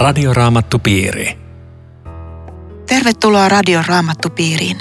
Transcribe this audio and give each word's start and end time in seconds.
Radioraamattupiiri. 0.00 1.38
Tervetuloa 2.86 3.48
Radion 3.48 3.84
Raamattupiiriin. 3.86 4.78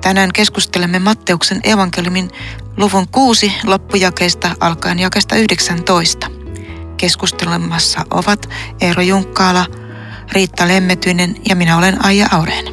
Tänään 0.00 0.32
keskustelemme 0.32 0.98
Matteuksen 0.98 1.60
evankeliumin 1.64 2.30
luvun 2.76 3.08
6 3.08 3.52
loppujakeista 3.64 4.50
alkaen 4.60 4.98
jakesta 4.98 5.36
19. 5.36 6.30
Keskustelemassa 6.96 8.04
ovat 8.10 8.48
Eero 8.80 9.02
Junkkaala, 9.02 9.66
Riitta 10.32 10.68
Lemmetyinen 10.68 11.34
ja 11.48 11.56
minä 11.56 11.78
olen 11.78 12.04
Aija 12.04 12.28
Aureen. 12.32 12.64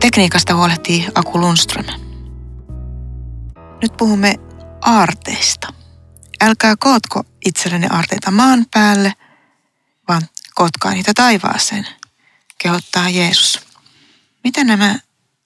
Tekniikasta 0.00 0.54
huolehtii 0.54 1.06
Aku 1.14 1.40
Lundström. 1.40 1.86
Nyt 3.82 3.92
puhumme 3.98 4.34
aarteista. 4.80 5.68
Älkää 6.40 6.74
kootko 6.76 7.22
itsellenne 7.46 7.88
aarteita 7.90 8.30
maan 8.30 8.66
päälle, 8.74 9.12
vaan 10.08 10.22
kootkaa 10.54 10.92
niitä 10.92 11.12
taivaaseen, 11.14 11.86
kehottaa 12.58 13.08
Jeesus. 13.08 13.60
Mitä 14.44 14.64
nämä 14.64 14.98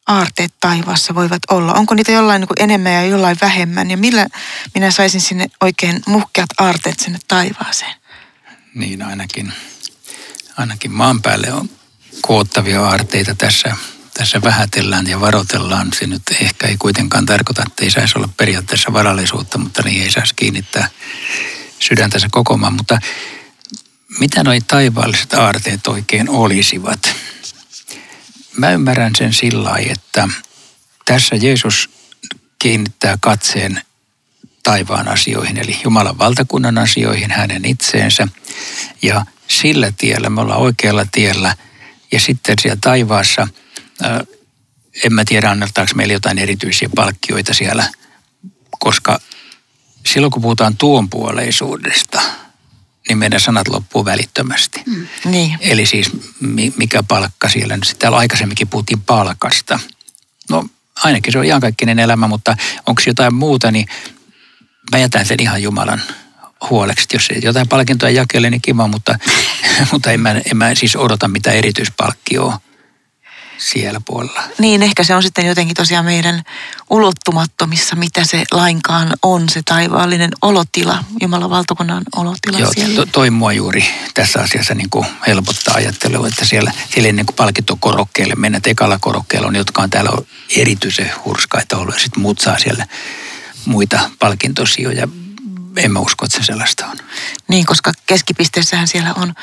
aarteet 0.07 0.55
taivaassa 0.61 1.15
voivat 1.15 1.43
olla? 1.51 1.73
Onko 1.73 1.95
niitä 1.95 2.13
jollain 2.13 2.41
niin 2.41 2.49
kuin 2.49 2.63
enemmän 2.63 2.93
ja 2.93 3.07
jollain 3.07 3.37
vähemmän? 3.41 3.91
Ja 3.91 3.97
millä 3.97 4.27
minä 4.75 4.91
saisin 4.91 5.21
sinne 5.21 5.47
oikein 5.61 6.03
muhkeat 6.07 6.51
aarteet 6.59 7.01
sinne 7.01 7.19
taivaaseen? 7.29 7.95
Niin 8.75 9.03
ainakin, 9.03 9.53
ainakin 10.57 10.91
maan 10.91 11.23
päälle 11.23 11.53
on 11.53 11.71
koottavia 12.23 12.85
aarteita 12.85 13.35
tässä, 13.35 13.77
tässä 14.15 14.43
vähätellään 14.43 15.07
ja 15.07 15.21
varoitellaan. 15.21 15.93
Se 15.99 16.07
nyt 16.07 16.23
ehkä 16.41 16.67
ei 16.67 16.77
kuitenkaan 16.79 17.27
tarkoita, 17.27 17.63
että 17.67 17.85
ei 17.85 17.91
saisi 17.91 18.19
olla 18.19 18.29
periaatteessa 18.37 18.93
varallisuutta, 18.93 19.59
mutta 19.59 19.83
niin 19.83 20.03
ei 20.03 20.11
saisi 20.11 20.35
kiinnittää 20.35 20.89
sydäntänsä 21.81 22.29
kokomaan. 22.31 22.73
Mutta 22.73 22.99
mitä 24.21 24.45
noi 24.45 24.61
taivaalliset 24.61 25.35
aarteet 25.35 25.87
oikein 25.87 26.29
olisivat? 26.29 27.15
Mä 28.57 28.71
ymmärrän 28.71 29.15
sen 29.17 29.33
sillä 29.33 29.65
lailla, 29.71 29.93
että 29.93 30.29
tässä 31.05 31.37
Jeesus 31.37 31.91
kiinnittää 32.59 33.19
katseen 33.21 33.81
taivaan 34.63 35.09
asioihin, 35.09 35.57
eli 35.59 35.81
Jumalan 35.85 36.19
valtakunnan 36.19 36.79
asioihin, 36.79 37.31
hänen 37.31 37.65
itseensä. 37.65 38.29
Ja 39.03 39.27
sillä 39.49 39.93
tiellä 39.97 40.31
me 40.31 40.41
ollaan 40.41 40.61
oikealla 40.61 41.07
tiellä. 41.13 41.57
Ja 42.13 42.21
sitten 42.21 42.57
siellä 42.61 42.79
taivaassa, 42.81 43.49
en 45.05 45.13
mä 45.13 45.25
tiedä 45.25 45.51
annetaanko 45.51 45.93
meille 45.95 46.13
jotain 46.13 46.39
erityisiä 46.39 46.89
palkkioita 46.95 47.55
siellä, 47.55 47.89
koska 48.79 49.21
silloin 50.07 50.31
kun 50.31 50.43
puhutaan 50.43 50.77
tuonpuoleisuudesta, 50.77 52.23
niin 53.09 53.19
meidän 53.19 53.41
sanat 53.41 53.69
loppuu 53.69 54.05
välittömästi. 54.05 54.83
Mm. 54.87 55.07
Niin. 55.25 55.59
Eli 55.61 55.87
siis 55.87 56.11
mikä 56.77 57.03
palkka 57.03 57.49
siellä 57.49 57.77
nyt. 57.77 57.97
Täällä 57.99 58.19
aikaisemminkin 58.19 58.69
puhuttiin 58.69 59.01
palkasta. 59.01 59.79
No 60.51 60.65
ainakin 61.05 61.33
se 61.33 61.39
on 61.39 61.45
iankaikkinen 61.45 61.99
elämä, 61.99 62.29
mutta 62.29 62.57
onko 62.87 63.03
jotain 63.07 63.35
muuta, 63.35 63.71
niin 63.71 63.87
mä 64.93 64.99
jätän 64.99 65.27
sen 65.27 65.43
ihan 65.43 65.63
Jumalan 65.63 66.03
huoleksi. 66.71 67.07
Jos 67.13 67.29
jotain 67.43 67.69
palkintoa 67.69 68.11
jakelee, 68.11 68.51
niin 68.51 68.63
kiva, 68.63 68.89
mutta, 68.89 69.19
mutta 69.93 70.11
en, 70.13 70.21
mä, 70.21 70.31
en 70.31 70.57
mä 70.57 70.75
siis 70.75 70.97
odota 70.97 71.29
mitään 71.29 71.57
erityispalkkioa 71.57 72.61
siellä 73.59 74.01
puolella. 74.07 74.43
Niin, 74.59 74.83
ehkä 74.83 75.05
se 75.05 75.15
on 75.15 75.23
sitten 75.23 75.47
jotenkin 75.47 75.77
tosiaan 75.77 76.05
meidän 76.05 76.43
ulottumattomissa, 76.91 77.97
mitä 77.97 78.25
se 78.25 78.45
lainkaan 78.53 79.13
on, 79.23 79.49
se 79.49 79.63
taivaallinen 79.65 80.31
olotila, 80.43 81.05
Jumalan 81.23 81.51
valtakunnan 81.51 82.03
olotila 82.17 82.59
Joo, 82.59 82.73
siellä. 82.75 82.97
To, 82.97 83.07
toi 83.07 83.31
mua 83.31 83.53
juuri 83.53 83.85
tässä 84.15 84.41
asiassa 84.41 84.75
niin 84.75 84.91
kuin 84.91 85.07
helpottaa 85.27 85.75
ajattelua, 85.75 86.29
että 86.29 86.45
siellä, 86.45 86.73
siellä 86.91 87.07
ei 87.07 87.13
niin 87.13 87.27
kuin 87.27 87.37
palkittu 87.37 87.77
korokkeelle 87.81 88.35
mennä. 88.35 88.61
Ekalla 88.67 88.99
korokkeella 88.99 89.49
on, 89.49 89.57
jotka 89.57 89.83
on 89.83 89.91
täällä 89.91 90.11
erityisen 90.57 91.13
hurskaita 91.25 91.77
ollut 91.77 91.95
ja 91.95 92.01
sitten 92.01 92.23
muut 92.23 92.39
saa 92.39 92.59
siellä 92.59 92.87
muita 93.65 94.11
palkintosijoja. 94.19 95.09
En 95.77 95.93
mä 95.93 95.99
usko, 95.99 96.25
että 96.25 96.39
se 96.39 96.45
sellaista 96.45 96.87
on. 96.87 96.97
Niin, 97.49 97.67
koska 97.67 97.93
keskipisteessähän 98.07 98.89
siellä 98.89 99.15
on 99.15 99.35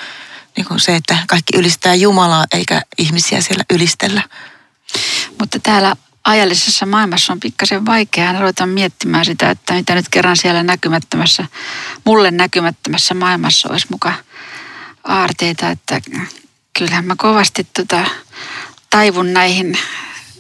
niin 0.58 0.66
kuin 0.68 0.80
se, 0.80 0.96
että 0.96 1.18
kaikki 1.28 1.58
ylistää 1.58 1.96
Jumalaa 1.96 2.46
eikä 2.54 2.82
ihmisiä 2.98 3.42
siellä 3.42 3.64
ylistellä. 3.74 4.24
Mutta 5.40 5.60
täällä 5.60 5.96
ajallisessa 6.24 6.86
maailmassa 6.86 7.34
on 7.34 7.40
pikkasen 7.40 7.86
vaikeaa 7.86 8.40
ruveta 8.40 8.66
miettimään 8.66 9.26
sitä, 9.26 9.50
että 9.50 9.74
mitä 9.74 9.96
nyt 9.96 10.10
kerran 10.10 10.38
siellä 10.38 10.64
näkymättömässä, 10.64 11.46
mulle 12.06 12.32
näkymättömässä 12.32 13.14
maailmassa 13.14 13.70
olisi 13.70 13.88
muka 13.90 14.14
aarteita, 15.04 15.70
että 15.70 16.02
kyllähän 16.78 17.06
mä 17.06 17.16
kovasti 17.18 17.68
tota, 17.74 18.06
taivun 18.90 19.34
näihin, 19.34 19.78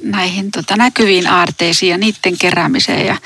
näihin 0.04 0.52
tota, 0.52 0.76
näkyviin 0.76 1.28
aarteisiin 1.28 1.90
ja 1.90 1.98
niiden 1.98 2.38
keräämiseen 2.38 3.06
ja 3.06 3.18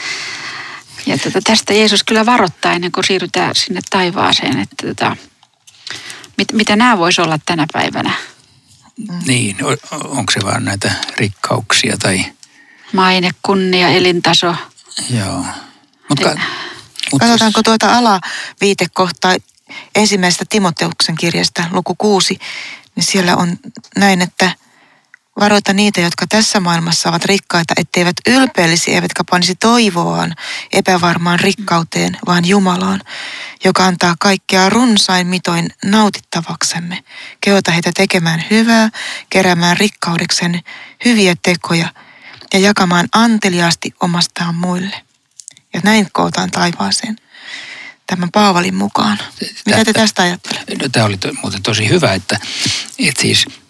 ja 1.05 1.17
tota, 1.17 1.39
tästä 1.43 1.73
Jeesus 1.73 2.03
kyllä 2.03 2.25
varoittaa 2.25 2.73
ennen 2.73 2.91
kuin 2.91 3.03
siirrytään 3.03 3.55
sinne 3.55 3.81
taivaaseen, 3.89 4.59
että 4.59 4.87
tota, 4.87 5.17
mit, 6.37 6.53
mitä 6.53 6.75
nämä 6.75 6.97
voisi 6.97 7.21
olla 7.21 7.39
tänä 7.45 7.65
päivänä. 7.73 8.13
Niin, 9.25 9.65
on, 9.65 9.77
onko 9.91 10.31
se 10.33 10.39
vaan 10.43 10.65
näitä 10.65 10.91
rikkauksia 11.17 11.97
tai... 11.97 12.25
Maine, 12.93 13.31
kunnia, 13.41 13.89
elintaso. 13.89 14.55
Joo. 15.09 15.45
Mut 16.09 16.19
ka, 16.19 16.35
mut 17.11 17.19
Katsotaanko 17.19 17.63
tuota 17.63 17.97
alaviitekohtaa 17.97 19.35
ensimmäisestä 19.95 20.45
Timoteuksen 20.49 21.15
kirjasta, 21.15 21.63
luku 21.71 21.95
6, 21.97 22.39
niin 22.95 23.03
siellä 23.03 23.35
on 23.35 23.57
näin, 23.95 24.21
että– 24.21 24.51
Varoita 25.39 25.73
niitä, 25.73 26.01
jotka 26.01 26.27
tässä 26.27 26.59
maailmassa 26.59 27.09
ovat 27.09 27.25
rikkaita, 27.25 27.73
etteivät 27.77 28.15
ylpeellisi 28.27 28.93
eivätkä 28.93 29.23
panisi 29.29 29.55
toivoaan 29.55 30.35
epävarmaan 30.73 31.39
rikkauteen, 31.39 32.17
vaan 32.25 32.47
Jumalaan, 32.47 33.01
joka 33.63 33.85
antaa 33.85 34.15
kaikkea 34.19 34.69
runsain 34.69 35.27
mitoin 35.27 35.69
nautittavaksemme. 35.85 37.03
Kehota 37.41 37.71
heitä 37.71 37.91
tekemään 37.95 38.45
hyvää, 38.51 38.89
keräämään 39.29 39.77
rikkaudeksen 39.77 40.61
hyviä 41.05 41.35
tekoja 41.41 41.93
ja 42.53 42.59
jakamaan 42.59 43.07
anteliaasti 43.11 43.93
omastaan 44.01 44.55
muille. 44.55 45.03
Ja 45.73 45.81
näin 45.83 46.07
kootaan 46.11 46.51
taivaaseen 46.51 47.15
tämän 48.07 48.31
Paavalin 48.31 48.75
mukaan. 48.75 49.19
Mitä 49.65 49.85
te 49.85 49.93
tästä 49.93 50.21
ajattelette? 50.21 50.75
No, 50.75 50.89
tämä 50.91 51.05
oli 51.05 51.17
to, 51.17 51.33
muuten 51.41 51.63
tosi 51.63 51.89
hyvä, 51.89 52.13
että, 52.13 52.39
että 52.99 53.21
siis– 53.21 53.45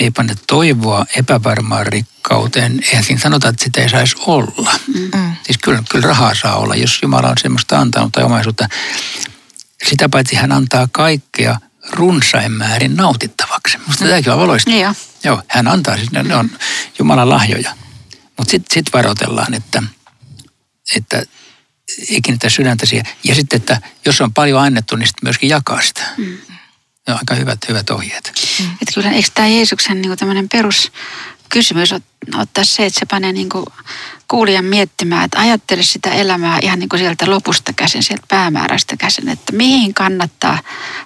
ei 0.00 0.10
panna 0.10 0.34
toivoa 0.46 1.06
epävarmaan 1.16 1.86
rikkauteen. 1.86 2.80
Eihän 2.82 3.04
siinä 3.04 3.20
sanota, 3.20 3.48
että 3.48 3.64
sitä 3.64 3.80
ei 3.80 3.88
saisi 3.88 4.16
olla. 4.18 4.72
Mm. 4.94 5.36
Siis 5.42 5.58
kyllä, 5.58 5.82
kyllä 5.90 6.08
rahaa 6.08 6.34
saa 6.34 6.56
olla, 6.56 6.74
jos 6.74 6.98
Jumala 7.02 7.28
on 7.28 7.38
semmoista 7.42 7.78
antanut 7.78 8.12
tai 8.12 8.24
omaisuutta. 8.24 8.68
Sitä 9.88 10.08
paitsi 10.08 10.36
hän 10.36 10.52
antaa 10.52 10.88
kaikkea 10.92 11.58
runsain 11.92 12.52
määrin 12.52 12.96
nautittavaksi. 12.96 13.78
Musta 13.86 14.04
mm. 14.04 14.10
tämäkin 14.10 14.32
on 14.32 14.38
valoista. 14.38 14.70
Niin 14.70 14.82
jo. 14.82 14.92
Joo, 15.24 15.42
hän 15.48 15.68
antaa, 15.68 15.96
siis 15.96 16.12
ne, 16.12 16.22
ne 16.22 16.36
on 16.36 16.50
Jumalan 16.98 17.28
lahjoja. 17.28 17.74
Mutta 18.36 18.50
sitten 18.50 18.74
sit 18.74 18.86
varoitellaan, 18.92 19.54
että, 19.54 19.82
että 20.96 21.22
ei 22.10 22.20
kiinnitä 22.20 22.48
sydäntä 22.48 22.86
siihen. 22.86 23.06
Ja 23.24 23.34
sitten, 23.34 23.56
että 23.56 23.80
jos 24.04 24.20
on 24.20 24.34
paljon 24.34 24.62
annettu, 24.62 24.96
niin 24.96 25.06
sitten 25.06 25.26
myöskin 25.26 25.48
jakaa 25.48 25.82
sitä. 25.82 26.02
Mm. 26.16 26.38
Ne 27.06 27.12
on 27.12 27.18
aika 27.18 27.34
hyvät, 27.34 27.58
hyvät 27.68 27.90
ohjeet. 27.90 28.32
Mm. 28.60 28.66
Että 28.66 28.94
kyllä, 28.94 29.10
eikö 29.10 29.28
tämä 29.34 29.48
Jeesuksen 29.48 30.02
niin 30.02 30.18
tämmöinen 30.18 30.48
peruskysymys 30.48 31.92
ottaa 32.36 32.64
se, 32.64 32.86
että 32.86 33.00
se 33.00 33.06
panee 33.06 33.32
niin 33.32 33.48
kuin 33.48 33.64
kuulijan 34.28 34.64
miettimään, 34.64 35.24
että 35.24 35.40
ajattele 35.40 35.82
sitä 35.82 36.10
elämää 36.10 36.58
ihan 36.62 36.78
niin 36.78 36.88
kuin 36.88 37.00
sieltä 37.00 37.30
lopusta 37.30 37.72
käsin, 37.72 38.02
sieltä 38.02 38.26
päämäärästä 38.28 38.96
käsin, 38.96 39.28
että 39.28 39.52
mihin 39.52 39.94
kannattaa 39.94 40.58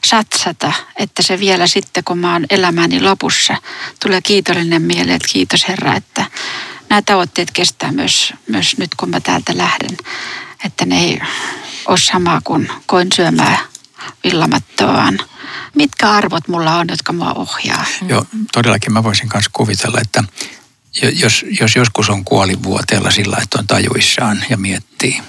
satsata, 0.04 0.72
että 0.96 1.22
se 1.22 1.40
vielä 1.40 1.66
sitten, 1.66 2.04
kun 2.04 2.18
mä 2.18 2.32
oon 2.32 2.46
elämäni 2.50 3.00
lopussa, 3.00 3.56
tulee 4.02 4.20
kiitollinen 4.22 4.82
mieli, 4.82 5.12
että 5.12 5.28
kiitos 5.32 5.68
Herra, 5.68 5.94
että 5.94 6.24
nämä 6.88 7.02
tavoitteet 7.02 7.50
kestää 7.50 7.92
myös, 7.92 8.34
myös 8.48 8.78
nyt, 8.78 8.94
kun 8.94 9.10
mä 9.10 9.20
täältä 9.20 9.58
lähden, 9.58 9.96
että 10.64 10.86
ne 10.86 11.00
ei 11.00 11.20
ole 11.86 11.98
sama 11.98 12.40
kuin 12.44 12.70
koin 12.86 13.08
syömään 13.12 13.69
villamattoaan 14.24 15.18
mitkä 15.74 16.10
arvot 16.10 16.48
mulla 16.48 16.76
on, 16.76 16.86
jotka 16.88 17.12
mua 17.12 17.32
ohjaa. 17.32 17.84
Joo, 18.08 18.26
todellakin 18.52 18.92
mä 18.92 19.04
voisin 19.04 19.30
myös 19.34 19.48
kuvitella, 19.52 20.00
että 20.00 20.24
jos, 21.12 21.44
jos 21.60 21.76
joskus 21.76 22.10
on 22.10 22.24
kuolivuoteella 22.24 23.10
sillä, 23.10 23.36
että 23.42 23.58
on 23.58 23.66
tajuissaan 23.66 24.44
ja 24.50 24.56
miettii, 24.56 25.22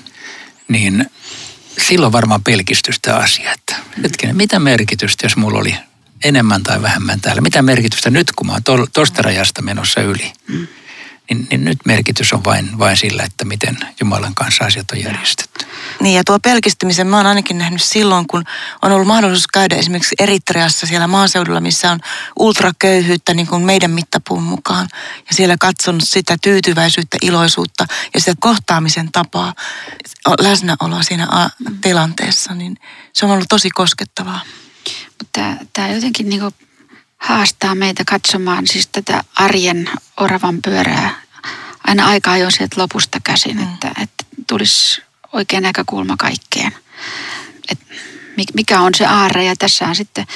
niin 0.67 1.09
silloin 1.87 2.11
varmaan 2.11 2.43
pelkistystä 2.43 3.15
asia, 3.15 3.51
että 3.51 3.75
hetkinen, 4.03 4.35
mitä 4.35 4.59
merkitystä, 4.59 5.25
jos 5.25 5.37
mulla 5.37 5.59
oli 5.59 5.75
enemmän 6.23 6.63
tai 6.63 6.81
vähemmän 6.81 7.21
täällä, 7.21 7.41
mitä 7.41 7.61
merkitystä 7.61 8.09
nyt, 8.09 8.31
kun 8.31 8.47
mä 8.47 8.53
oon 8.53 8.87
tuosta 8.93 9.21
rajasta 9.21 9.61
menossa 9.61 10.01
yli. 10.01 10.33
Mm. 10.47 10.67
Niin, 11.31 11.47
niin 11.51 11.65
nyt 11.65 11.79
merkitys 11.85 12.33
on 12.33 12.43
vain, 12.43 12.79
vain 12.79 12.97
sillä, 12.97 13.23
että 13.23 13.45
miten 13.45 13.77
Jumalan 13.99 14.35
kanssa 14.35 14.65
asiat 14.65 14.91
on 14.91 15.03
järjestetty. 15.03 15.65
Niin 15.99 16.15
ja 16.15 16.23
tuo 16.23 16.39
pelkistymisen 16.39 17.07
mä 17.07 17.17
oon 17.17 17.25
ainakin 17.25 17.57
nähnyt 17.57 17.81
silloin, 17.81 18.27
kun 18.27 18.43
on 18.81 18.91
ollut 18.91 19.07
mahdollisuus 19.07 19.47
käydä 19.47 19.75
esimerkiksi 19.75 20.15
Eritreassa 20.19 20.87
siellä 20.87 21.07
maaseudulla, 21.07 21.59
missä 21.59 21.91
on 21.91 21.99
ultraköyhyyttä 22.39 23.33
niin 23.33 23.47
kuin 23.47 23.61
meidän 23.61 23.91
mittapuun 23.91 24.43
mukaan. 24.43 24.87
Ja 25.29 25.35
siellä 25.35 25.55
katsonut 25.59 26.03
sitä 26.03 26.37
tyytyväisyyttä, 26.41 27.17
iloisuutta 27.21 27.85
ja 28.13 28.19
sitä 28.19 28.33
kohtaamisen 28.39 29.11
tapaa, 29.11 29.53
läsnäoloa 30.39 31.03
siinä 31.03 31.49
tilanteessa, 31.81 32.53
niin 32.53 32.77
se 33.13 33.25
on 33.25 33.31
ollut 33.31 33.49
tosi 33.49 33.69
koskettavaa. 33.69 34.41
Mutta 35.19 35.65
tämä 35.73 35.89
jotenkin 35.89 36.29
niin 36.29 36.41
kuin 36.41 36.53
haastaa 37.21 37.75
meitä 37.75 38.03
katsomaan 38.05 38.67
siis 38.67 38.87
tätä 38.87 39.23
arjen 39.35 39.89
oravan 40.17 40.61
pyörää 40.61 41.21
aina 41.87 42.05
aika 42.07 42.31
ajoin 42.31 42.51
sieltä 42.51 42.81
lopusta 42.81 43.19
käsin, 43.23 43.57
mm. 43.57 43.63
että, 43.63 43.91
että 44.01 44.25
tulisi 44.47 45.01
oikea 45.33 45.61
näkökulma 45.61 46.17
kaikkeen. 46.17 46.75
Et 47.71 47.79
mikä 48.53 48.81
on 48.81 48.93
se 48.95 49.05
aarre 49.05 49.45
ja 49.45 49.55
tässä 49.55 49.85
on 49.85 49.95
sitten, 49.95 50.27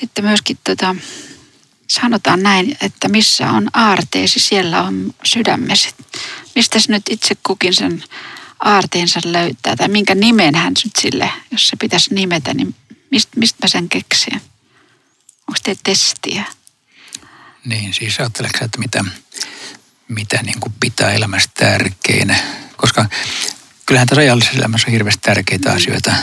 sitten 0.00 0.24
myöskin 0.24 0.58
tota, 0.64 0.96
sanotaan 1.86 2.42
näin, 2.42 2.76
että 2.80 3.08
missä 3.08 3.50
on 3.50 3.68
aarteesi, 3.72 4.40
siellä 4.40 4.82
on 4.82 5.14
sydämesi. 5.24 5.90
Mistä 6.54 6.78
nyt 6.88 7.02
itse 7.10 7.34
kukin 7.46 7.74
sen 7.74 8.04
aarteensa 8.60 9.20
löytää 9.24 9.76
tai 9.76 9.88
minkä 9.88 10.14
nimen 10.14 10.54
hän 10.54 10.72
nyt 10.84 10.96
sille, 10.98 11.32
jos 11.50 11.68
se 11.68 11.76
pitäisi 11.76 12.14
nimetä, 12.14 12.54
niin 12.54 12.74
mistä, 13.10 13.32
mistä 13.36 13.58
mä 13.62 13.68
sen 13.68 13.88
keksin? 13.88 14.40
Onko 15.48 15.58
te 15.62 15.76
testiä? 15.84 16.44
Niin, 17.64 17.94
siis 17.94 18.20
ajatteleksä, 18.20 18.64
että 18.64 18.78
mitä, 18.78 19.04
mitä 20.08 20.42
niin 20.42 20.60
kuin 20.60 20.72
pitää 20.80 21.12
elämässä 21.12 21.50
tärkeinä? 21.54 22.36
Koska 22.76 23.06
kyllähän 23.86 24.08
tässä 24.08 24.20
ajallisessa 24.20 24.58
elämässä 24.58 24.86
on 24.86 24.92
hirveästi 24.92 25.20
tärkeitä 25.22 25.68
mm. 25.68 25.76
asioita. 25.76 26.14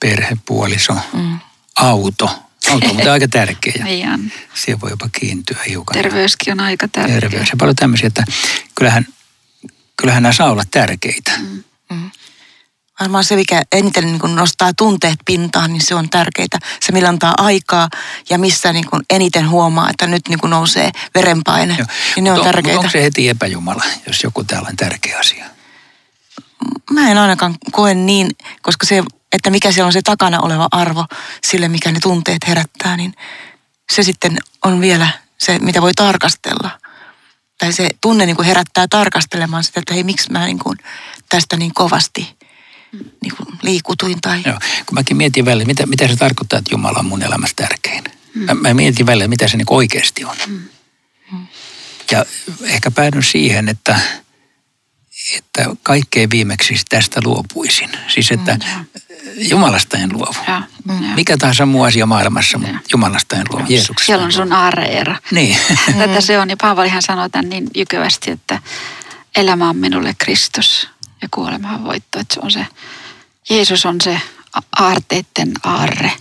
Perhe, 0.00 0.36
puoliso, 0.46 0.96
mm. 1.12 1.38
auto. 1.76 2.42
Auto 2.70 2.88
on 2.88 3.08
aika 3.08 3.28
tärkeä. 3.28 3.84
Niin 3.84 4.32
Siihen 4.54 4.80
voi 4.80 4.90
jopa 4.90 5.08
kiintyä 5.20 5.58
hiukan. 5.68 5.94
Terveyskin 6.02 6.52
on 6.52 6.60
aika 6.60 6.88
tärkeä. 6.88 7.20
Terveys 7.20 7.50
ja 7.50 7.56
paljon 7.58 7.76
tämmöisiä, 7.76 8.06
että 8.06 8.24
kyllähän, 8.74 9.06
kyllähän 9.96 10.22
nämä 10.22 10.32
saa 10.32 10.50
olla 10.50 10.64
tärkeitä. 10.70 11.32
Mm. 11.38 11.64
Varmaan 13.00 13.24
se, 13.24 13.36
mikä 13.36 13.62
eniten 13.72 14.04
niin 14.04 14.18
kuin 14.18 14.34
nostaa 14.34 14.72
tunteet 14.76 15.18
pintaan, 15.24 15.72
niin 15.72 15.82
se 15.82 15.94
on 15.94 16.10
tärkeää. 16.10 16.58
Se, 16.80 16.92
millä 16.92 17.08
antaa 17.08 17.34
aikaa 17.38 17.88
ja 18.30 18.38
missä 18.38 18.72
niin 18.72 18.90
kuin 18.90 19.02
eniten 19.10 19.50
huomaa, 19.50 19.90
että 19.90 20.06
nyt 20.06 20.28
niin 20.28 20.38
kuin 20.38 20.50
nousee 20.50 20.90
verenpaine. 21.14 21.76
Joo. 21.78 21.86
Niin 22.16 22.24
ne 22.24 22.32
on, 22.32 22.38
on 22.38 22.44
tärkeitä. 22.44 22.78
onko 22.78 22.90
se 22.90 23.02
heti 23.02 23.28
epäjumala, 23.28 23.84
jos 24.06 24.22
joku 24.22 24.44
täällä 24.44 24.68
on 24.68 24.76
tärkeä 24.76 25.18
asia? 25.18 25.44
Mä 26.90 27.10
en 27.10 27.18
ainakaan 27.18 27.54
koe 27.72 27.94
niin, 27.94 28.30
koska 28.62 28.86
se, 28.86 29.02
että 29.32 29.50
mikä 29.50 29.72
siellä 29.72 29.86
on 29.86 29.92
se 29.92 30.02
takana 30.02 30.40
oleva 30.40 30.68
arvo 30.70 31.06
sille, 31.44 31.68
mikä 31.68 31.92
ne 31.92 32.00
tunteet 32.00 32.48
herättää, 32.48 32.96
niin 32.96 33.14
se 33.92 34.02
sitten 34.02 34.38
on 34.64 34.80
vielä 34.80 35.08
se, 35.38 35.58
mitä 35.58 35.82
voi 35.82 35.94
tarkastella. 35.94 36.70
Tai 37.58 37.72
se 37.72 37.90
tunne 38.00 38.26
niin 38.26 38.36
kuin 38.36 38.46
herättää 38.46 38.86
tarkastelemaan 38.90 39.64
sitä, 39.64 39.80
että 39.80 39.94
hei, 39.94 40.04
miksi 40.04 40.32
mä 40.32 40.46
niin 40.46 40.58
kuin 40.58 40.78
tästä 41.28 41.56
niin 41.56 41.74
kovasti 41.74 42.37
niin 42.92 43.36
kuin 43.36 43.48
liikutuin. 43.62 44.20
Tai... 44.20 44.42
Joo, 44.46 44.58
kun 44.86 44.94
mäkin 44.94 45.16
mietin 45.16 45.44
välillä, 45.44 45.64
mitä, 45.64 45.86
mitä 45.86 46.08
se 46.08 46.16
tarkoittaa, 46.16 46.58
että 46.58 46.74
Jumala 46.74 46.98
on 46.98 47.04
mun 47.04 47.22
elämässä 47.22 47.56
tärkein. 47.56 48.04
Mm. 48.34 48.44
Mä, 48.44 48.54
mä 48.54 48.74
mietin 48.74 49.06
välillä, 49.06 49.28
mitä 49.28 49.48
se 49.48 49.56
niin 49.56 49.66
oikeasti 49.70 50.24
on. 50.24 50.36
Mm. 50.46 50.60
Mm. 51.32 51.46
Ja 52.10 52.24
ehkä 52.62 52.90
päädyn 52.90 53.22
siihen, 53.22 53.68
että, 53.68 54.00
että 55.36 55.66
kaikkein 55.82 56.30
viimeksi 56.30 56.74
tästä 56.88 57.20
luopuisin. 57.24 57.90
Siis 58.08 58.30
että 58.30 58.54
mm, 58.54 58.84
Jumalasta 59.36 59.98
en 59.98 60.12
luovu. 60.12 60.38
Ja, 60.48 60.62
ja. 60.86 61.14
Mikä 61.14 61.36
tahansa 61.36 61.66
muu 61.66 61.82
asia 61.82 62.06
maailmassa, 62.06 62.58
mutta 62.58 62.78
Jumalasta 62.92 63.36
en 63.36 63.46
luovu. 63.50 63.66
Jeesuksesta 63.68 64.06
Siellä 64.06 64.24
on 64.24 64.32
sun 64.32 64.52
aareera. 64.52 65.16
Niin. 65.30 65.56
Tätä 65.98 66.20
se 66.20 66.38
on. 66.38 66.50
Ja 66.50 66.56
Paavalihan 66.56 67.02
sanoo 67.02 67.28
tämän 67.28 67.48
niin 67.48 67.66
jykevästi, 67.74 68.30
että 68.30 68.62
elämä 69.36 69.68
on 69.68 69.76
minulle 69.76 70.14
Kristus 70.18 70.88
ja 71.22 71.28
kuolema 71.30 71.74
on 71.74 71.84
voitto. 71.84 72.20
Että 72.20 72.34
se 72.34 72.40
on 72.42 72.50
se, 72.50 72.66
Jeesus 73.50 73.86
on 73.86 74.00
se 74.00 74.20
aarteiden 74.78 75.52
aarre. 75.62 76.12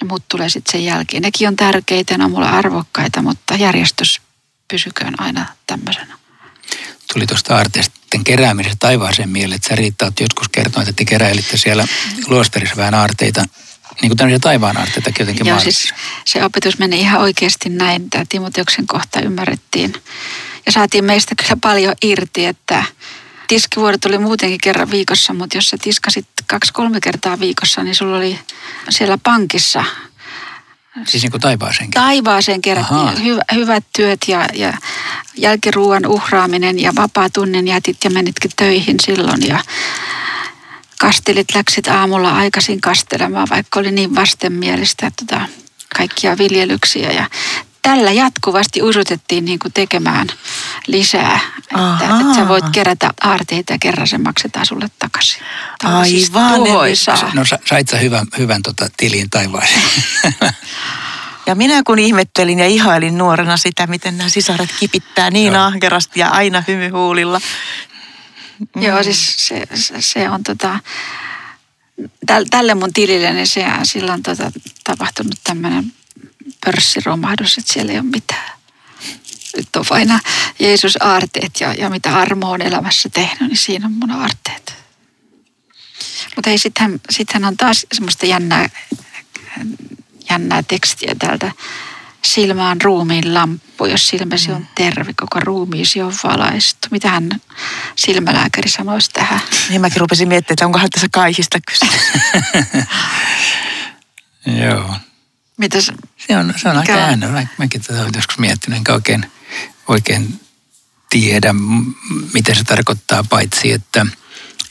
Ja 0.00 0.06
muut 0.06 0.22
tulee 0.28 0.48
sitten 0.48 0.72
sen 0.72 0.84
jälkeen. 0.84 1.22
Nekin 1.22 1.48
on 1.48 1.56
tärkeitä, 1.56 2.18
ne 2.18 2.24
on 2.24 2.30
mulle 2.30 2.48
arvokkaita, 2.48 3.22
mutta 3.22 3.54
järjestys 3.54 4.20
pysyköön 4.68 5.14
aina 5.20 5.46
tämmöisenä. 5.66 6.18
Tuli 7.12 7.26
tuosta 7.26 7.56
aarteisten 7.56 8.24
keräämisestä 8.24 8.76
taivaaseen 8.80 9.28
mieleen, 9.28 9.56
että 9.56 9.68
sä 9.68 9.76
Riitta 9.76 10.04
olet 10.04 10.20
joskus 10.20 10.48
kertonut, 10.48 10.88
että 10.88 10.96
te 10.96 11.04
keräilitte 11.04 11.56
siellä 11.56 11.84
luostarissa 12.28 12.76
vähän 12.76 12.94
aarteita 12.94 13.44
niin 14.02 14.10
kuin 14.10 14.16
tämmöisiä 14.16 14.38
taivaan 14.38 14.76
aarteita 14.76 15.10
jotenkin 15.18 15.46
Joo, 15.46 15.60
siis 15.60 15.94
se 16.24 16.44
opetus 16.44 16.78
meni 16.78 17.00
ihan 17.00 17.20
oikeasti 17.20 17.68
näin. 17.68 18.10
Tämä 18.10 18.24
Timoteuksen 18.28 18.86
kohta 18.86 19.20
ymmärrettiin. 19.20 19.94
Ja 20.66 20.72
saatiin 20.72 21.04
meistä 21.04 21.34
kyllä 21.34 21.56
paljon 21.60 21.94
irti, 22.02 22.46
että 22.46 22.84
tiskivuodet 23.50 24.04
oli 24.04 24.18
muutenkin 24.18 24.60
kerran 24.62 24.90
viikossa, 24.90 25.34
mutta 25.34 25.56
jos 25.56 25.68
sä 25.70 25.76
tiskasit 25.82 26.26
kaksi-kolme 26.46 27.00
kertaa 27.00 27.40
viikossa, 27.40 27.82
niin 27.82 27.94
sulla 27.94 28.16
oli 28.16 28.38
siellä 28.90 29.18
pankissa 29.18 29.84
Siis 31.06 31.22
niin 31.22 31.30
kuin 31.30 31.40
taivaaseen 31.40 31.90
Taivaaseen 31.90 32.62
kerättiin 32.62 33.24
hyvä, 33.24 33.42
hyvät 33.54 33.84
työt 33.96 34.20
ja, 34.28 34.46
ja 34.54 34.72
jälkiruuan 35.36 36.06
uhraaminen 36.06 36.78
ja 36.78 36.92
vapaa 36.96 37.30
tunnen 37.30 37.68
jätit 37.68 37.96
ja 38.04 38.10
menitkin 38.10 38.50
töihin 38.56 38.96
silloin 39.00 39.46
ja 39.46 39.64
kastelit, 41.00 41.54
läksit 41.54 41.88
aamulla 41.88 42.36
aikaisin 42.36 42.80
kastelemaan, 42.80 43.48
vaikka 43.50 43.80
oli 43.80 43.90
niin 43.90 44.14
vastenmielistä 44.14 45.10
tota, 45.20 45.40
kaikkia 45.96 46.38
viljelyksiä. 46.38 47.12
Ja 47.12 47.30
tällä 47.82 48.12
jatkuvasti 48.12 48.82
usutettiin 48.82 49.44
niin 49.44 49.58
kuin 49.58 49.72
tekemään 49.72 50.26
lisää. 50.86 51.40
Että, 51.70 52.04
että 52.20 52.34
sä 52.34 52.48
voit 52.48 52.64
kerätä 52.72 53.10
aarteita 53.20 53.72
ja 53.72 53.78
kerran 53.78 54.06
se 54.06 54.18
maksetaan 54.18 54.66
sulle 54.66 54.86
takaisin. 54.98 55.42
Siis 56.04 56.30
Aivan. 56.34 56.86
Siis 56.86 57.34
no 57.34 57.44
sait 57.68 57.88
sä 57.88 57.96
hyvän, 57.96 58.26
hyvän 58.38 58.62
tota, 58.62 58.88
tilin 58.96 59.30
taivaaseen. 59.30 59.82
Ja 61.46 61.54
minä 61.54 61.82
kun 61.82 61.98
ihmettelin 61.98 62.58
ja 62.58 62.66
ihailin 62.66 63.18
nuorena 63.18 63.56
sitä, 63.56 63.86
miten 63.86 64.18
nämä 64.18 64.30
sisaret 64.30 64.70
kipittää 64.80 65.30
niin 65.30 65.52
Joo. 65.52 65.62
ahkerasti 65.62 66.20
ja 66.20 66.28
aina 66.28 66.64
hymyhuulilla. 66.68 67.40
Mm. 68.58 68.82
Joo, 68.82 69.02
siis 69.02 69.48
se, 69.48 69.66
se 70.00 70.30
on 70.30 70.42
tota, 70.42 70.78
tälle 72.50 72.74
mun 72.74 72.92
tilille, 72.92 73.32
niin 73.32 73.46
se, 73.46 73.66
sillä 73.82 74.12
on 74.12 74.22
tota, 74.22 74.52
tapahtunut 74.84 75.34
tämmöinen 75.44 75.92
pörssiromahdus, 76.64 77.58
että 77.58 77.72
siellä 77.72 77.92
ei 77.92 77.98
ole 77.98 78.06
mitään. 78.06 78.59
Nyt 79.56 79.76
on 79.76 79.84
vain 79.90 80.20
Jeesus 80.58 80.96
aarteet 81.00 81.60
ja, 81.60 81.74
ja 81.74 81.90
mitä 81.90 82.16
armo 82.16 82.50
on 82.50 82.62
elämässä 82.62 83.08
tehnyt, 83.08 83.48
niin 83.48 83.56
siinä 83.56 83.86
on 83.86 83.92
mun 83.92 84.10
aarteet. 84.10 84.74
Mutta 86.36 86.50
ei, 86.50 86.58
sittenhän, 86.58 87.00
sittenhän 87.10 87.48
on 87.48 87.56
taas 87.56 87.86
semmoista 87.92 88.26
jännää, 88.26 88.68
jännää 90.30 90.62
tekstiä 90.62 91.14
täältä. 91.18 91.52
Silmä 92.24 92.70
on 92.70 92.80
ruumiin 92.80 93.34
lamppu, 93.34 93.84
jos 93.84 94.08
silmäsi 94.08 94.52
on 94.52 94.66
terve, 94.74 95.14
koko 95.16 95.40
ruumiisi 95.40 96.02
on 96.02 96.12
valaistu. 96.24 96.88
Mitähän 96.90 97.40
silmälääkäri 97.96 98.68
sanoisi 98.68 99.10
tähän? 99.10 99.40
Niin 99.68 99.80
mäkin 99.80 100.00
rupesin 100.00 100.28
miettimään, 100.28 100.54
että 100.54 100.66
onkohan 100.66 100.90
tässä 100.90 101.08
kaihista 101.12 101.58
kyse. 101.66 101.86
Joo, 104.64 104.94
Mitäs? 105.60 105.92
Se 106.16 106.36
on, 106.36 106.54
se 106.56 106.68
on 106.68 106.76
aika. 106.76 106.92
Mä, 106.92 107.46
mäkin 107.58 107.82
tätä 107.82 108.00
olen 108.00 108.12
joskus 108.16 108.38
miettinyt, 108.38 108.76
enkä 108.76 108.94
oikein, 108.94 109.30
oikein 109.90 110.40
tiedä, 111.10 111.54
mitä 112.34 112.54
se 112.54 112.64
tarkoittaa, 112.64 113.24
paitsi 113.24 113.72
että, 113.72 114.06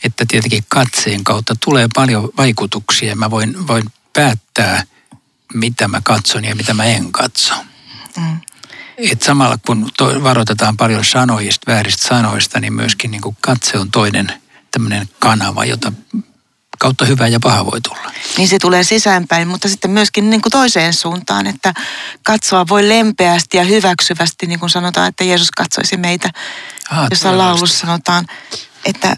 että 0.04 0.26
tietenkin 0.28 0.64
katseen 0.68 1.24
kautta 1.24 1.56
tulee 1.64 1.88
paljon 1.96 2.30
vaikutuksia. 2.38 3.16
Mä 3.16 3.32
voin, 3.32 3.68
voin 3.68 3.84
päättää, 4.14 4.84
mitä 5.54 5.88
mä 5.88 6.02
katson 6.04 6.46
ja 6.46 6.56
mitä 6.56 6.74
mä 6.74 6.84
en 6.84 7.12
katso. 7.12 7.54
Mm. 8.18 8.40
Et 8.98 9.22
samalla 9.22 9.60
kun 9.66 9.92
to, 9.98 10.24
varoitetaan 10.24 10.78
paljon 10.78 11.06
sanoista, 11.06 11.72
vääristä 11.72 12.08
sanoista, 12.08 12.60
niin 12.60 12.74
myöskin 12.74 13.12
niin 13.12 13.22
katse 13.42 13.78
on 13.78 13.92
toinen 13.92 14.34
tämmöinen 14.72 15.10
kanava, 15.20 15.66
jota 15.66 15.92
kautta 16.79 17.05
hyvä 17.05 17.27
ja 17.27 17.39
paha 17.39 17.65
voi 17.65 17.81
tulla. 17.81 18.12
Niin 18.38 18.48
se 18.48 18.59
tulee 18.59 18.83
sisäänpäin, 18.83 19.48
mutta 19.48 19.69
sitten 19.69 19.91
myöskin 19.91 20.29
niin 20.29 20.41
kuin 20.41 20.51
toiseen 20.51 20.93
suuntaan, 20.93 21.48
että 21.48 21.74
katsoa 22.24 22.67
voi 22.67 22.89
lempeästi 22.89 23.57
ja 23.57 23.63
hyväksyvästi, 23.63 24.48
niin 24.48 24.59
kuin 24.59 24.69
sanotaan, 24.69 25.07
että 25.07 25.24
Jeesus 25.24 25.51
katsoisi 25.51 25.98
meitä. 25.98 26.29
Ah, 26.91 27.07
Jossain 27.09 27.38
laulussa 27.38 27.77
sanotaan, 27.77 28.25
että, 28.86 29.15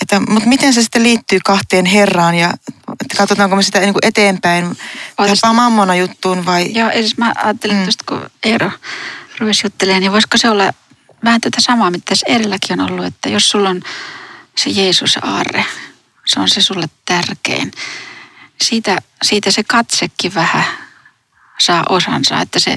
että, 0.00 0.20
mutta 0.20 0.48
miten 0.48 0.72
se 0.72 0.82
sitten 0.82 1.02
liittyy 1.02 1.38
kahteen 1.44 1.86
Herraan 1.86 2.34
ja 2.34 2.54
katsotaanko 3.16 3.56
me 3.56 3.62
sitä 3.62 3.80
niin 3.80 3.94
kuin 3.94 4.06
eteenpäin 4.06 4.78
tähän 5.16 5.54
mammona 5.56 5.94
juttuun 5.94 6.46
vai? 6.46 6.74
Joo, 6.74 6.90
siis 6.92 7.16
mä 7.16 7.32
ajattelin 7.44 7.76
mm. 7.76 7.82
tuosta, 7.82 8.04
kun 8.08 8.30
Eero 8.44 8.70
ruvesi 9.38 9.66
juttelemaan, 9.66 10.00
niin 10.00 10.12
voisiko 10.12 10.38
se 10.38 10.50
olla 10.50 10.72
vähän 11.24 11.40
tätä 11.40 11.56
samaa, 11.60 11.90
mitä 11.90 12.04
tässä 12.08 12.26
edelläkin 12.28 12.80
on 12.80 12.90
ollut, 12.90 13.04
että 13.04 13.28
jos 13.28 13.50
sulla 13.50 13.70
on 13.70 13.82
se 14.56 14.70
Jeesus 14.70 15.18
aarre, 15.22 15.64
se 16.28 16.40
on 16.40 16.48
se 16.48 16.60
sulle 16.60 16.88
tärkein. 17.04 17.72
Siitä, 18.62 18.98
siitä 19.22 19.50
se 19.50 19.62
katsekin 19.62 20.34
vähän 20.34 20.64
saa 21.58 21.84
osansa, 21.88 22.40
että 22.40 22.58
se, 22.58 22.76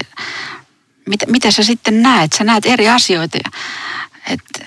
mitä, 1.06 1.26
mitä 1.26 1.50
sä 1.50 1.62
sitten 1.62 2.02
näet, 2.02 2.32
sä 2.32 2.44
näet 2.44 2.66
eri 2.66 2.88
asioita. 2.88 3.38
Että 4.26 4.64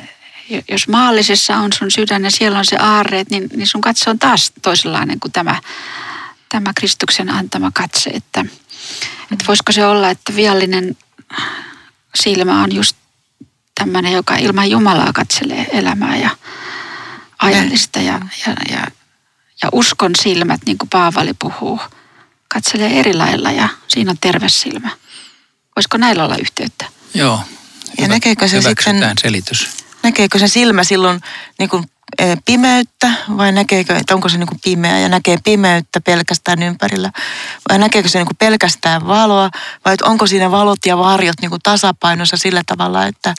jos 0.72 0.88
maallisessa 0.88 1.58
on 1.58 1.74
sun 1.74 1.92
sydän 1.92 2.24
ja 2.24 2.32
siellä 2.32 2.60
on 2.60 2.66
se 2.66 2.78
aarreet, 2.78 3.30
niin, 3.30 3.50
niin 3.56 3.68
sun 3.68 3.82
katse 3.82 4.10
on 4.10 4.20
taas 4.20 4.54
toisenlainen 4.62 5.20
kuin 5.20 5.32
tämä, 5.32 5.62
tämä 6.50 6.72
Kristuksen 6.76 7.30
antama 7.30 7.72
katse. 7.74 8.10
Että, 8.10 8.46
että 9.32 9.46
voisiko 9.48 9.72
se 9.72 9.86
olla, 9.86 10.10
että 10.10 10.36
viallinen 10.36 10.98
silmä 12.16 12.64
on 12.64 12.76
just 12.76 12.98
tämmöinen, 13.76 14.14
joka 14.14 14.36
ilman 14.36 14.70
Jumalaa 14.70 15.14
katselee 15.14 15.68
elämää 15.72 16.18
ja 16.18 16.30
ajallista 17.40 18.00
ja, 18.00 18.20
ja, 18.48 18.54
ja, 18.70 18.88
ja 19.64 19.70
uskon 19.72 20.12
silmät, 20.22 20.62
niin 20.66 20.78
kuin 20.78 20.90
Paavali 20.90 21.34
puhuu, 21.40 21.80
katselee 22.48 23.00
eri 23.00 23.14
lailla 23.14 23.52
ja 23.52 23.70
siinä 23.88 24.12
on 24.12 24.18
terve 24.22 24.50
silmä. 24.50 24.90
Voisiko 25.76 25.98
näillä 25.98 26.26
olla 26.26 26.38
yhteyttä? 26.38 26.86
Joo. 27.14 27.40
Ja 27.98 28.08
näkeekö 28.08 28.48
se 28.48 28.62
sitten, 28.62 29.18
selitys. 29.22 29.70
näkeekö 30.04 30.40
se 30.40 30.48
silmä 30.48 30.84
silloin 30.84 31.22
niin 31.60 31.70
kuin 31.70 31.84
pimeyttä 32.46 33.12
vai 33.38 33.52
näkeekö, 33.52 33.96
että 33.96 34.16
onko 34.16 34.30
se 34.30 34.38
niin 34.38 34.48
kuin 34.48 34.60
pimeä 34.64 35.00
ja 35.00 35.10
näkee 35.10 35.38
pimeyttä 35.44 36.02
pelkästään 36.02 36.64
ympärillä 36.64 37.12
vai 37.70 37.80
näkeekö 37.80 38.10
se 38.10 38.20
niin 38.20 38.28
kuin 38.28 38.38
pelkästään 38.38 39.08
valoa 39.08 39.50
vai 39.86 39.96
onko 40.04 40.28
siinä 40.28 40.52
valot 40.52 40.86
ja 40.86 40.98
varjot 40.98 41.42
niin 41.42 41.50
kuin 41.50 41.62
tasapainossa 41.64 42.38
sillä 42.38 42.62
tavalla, 42.66 43.06
että, 43.06 43.36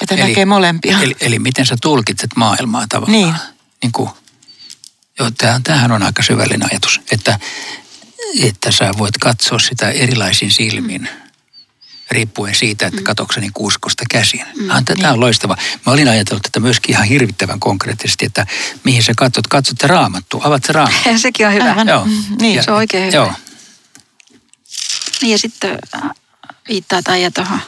että 0.00 0.14
eli, 0.14 0.22
näkee 0.22 0.44
molempia. 0.44 0.98
Eli, 1.02 1.16
eli 1.20 1.38
miten 1.38 1.66
sä 1.66 1.76
tulkitset 1.82 2.30
maailmaa 2.36 2.86
tavallaan. 2.88 3.12
Niin. 3.12 3.34
niin 3.82 3.92
kuin, 3.92 4.10
joo, 5.18 5.30
tämähän 5.64 5.92
on 5.92 6.02
aika 6.02 6.22
syvällinen 6.22 6.68
ajatus, 6.70 7.00
että, 7.12 7.38
että 8.42 8.70
sä 8.70 8.92
voit 8.98 9.18
katsoa 9.18 9.58
sitä 9.58 9.90
erilaisin 9.90 10.50
silmin. 10.50 11.02
Mm 11.02 11.23
riippuen 12.10 12.54
siitä, 12.54 12.86
että 12.86 13.00
mm. 13.00 13.04
katsokseni 13.04 13.50
kuuskosta 13.54 14.04
käsin. 14.10 14.44
Mm, 14.56 14.70
ah, 14.70 14.84
Tämä 14.84 14.96
niin. 14.96 15.12
on 15.12 15.20
loistava. 15.20 15.56
Mä 15.86 15.92
olin 15.92 16.08
ajatellut 16.08 16.42
tätä 16.42 16.60
myöskin 16.60 16.94
ihan 16.94 17.06
hirvittävän 17.06 17.60
konkreettisesti, 17.60 18.26
että 18.26 18.46
mihin 18.84 19.02
sä 19.02 19.12
katsot. 19.16 19.46
Katsot 19.46 19.78
se 19.80 19.86
raamattu, 19.86 20.40
avaat 20.44 20.64
se 20.64 20.72
raamattu. 20.72 21.08
Ja 21.08 21.18
sekin 21.28 21.46
on 21.46 21.52
hyvä. 21.52 21.64
Aivan. 21.64 21.88
Joo. 21.88 22.04
Mm, 22.04 22.22
niin. 22.40 22.54
Ja, 22.54 22.62
se 22.62 22.70
on 22.70 22.76
oikein 22.76 23.06
hyvä. 23.06 23.16
Joo. 23.16 23.32
Niin 25.22 25.32
ja 25.32 25.38
sitten 25.38 25.78
äh, 25.94 26.10
viittaa 26.68 27.02
Taija 27.02 27.30
tuohon 27.30 27.60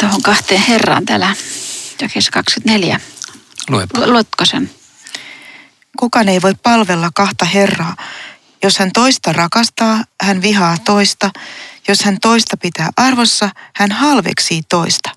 tuohon 0.00 0.22
kahteen 0.22 0.62
herraan 0.68 1.04
täällä 1.04 1.36
jakeessa 2.00 2.30
24. 2.30 3.00
Luepa. 3.68 4.06
Luotko 4.06 4.44
sen? 4.44 4.70
Kukaan 5.98 6.28
ei 6.28 6.42
voi 6.42 6.54
palvella 6.62 7.10
kahta 7.14 7.44
herraa. 7.44 7.96
Jos 8.62 8.78
hän 8.78 8.92
toista 8.92 9.32
rakastaa, 9.32 10.04
hän 10.22 10.42
vihaa 10.42 10.78
toista. 10.78 11.30
Jos 11.88 12.02
hän 12.02 12.20
toista 12.20 12.56
pitää 12.56 12.90
arvossa, 12.96 13.50
hän 13.74 13.92
halveksii 13.92 14.62
toista. 14.68 15.10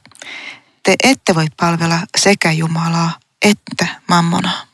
Te 0.84 0.96
ette 1.04 1.36
voi 1.36 1.48
palvella 1.58 2.00
sekä 2.18 2.52
Jumalaa 2.52 3.12
että 3.44 3.88
mammonaa. 4.08 4.66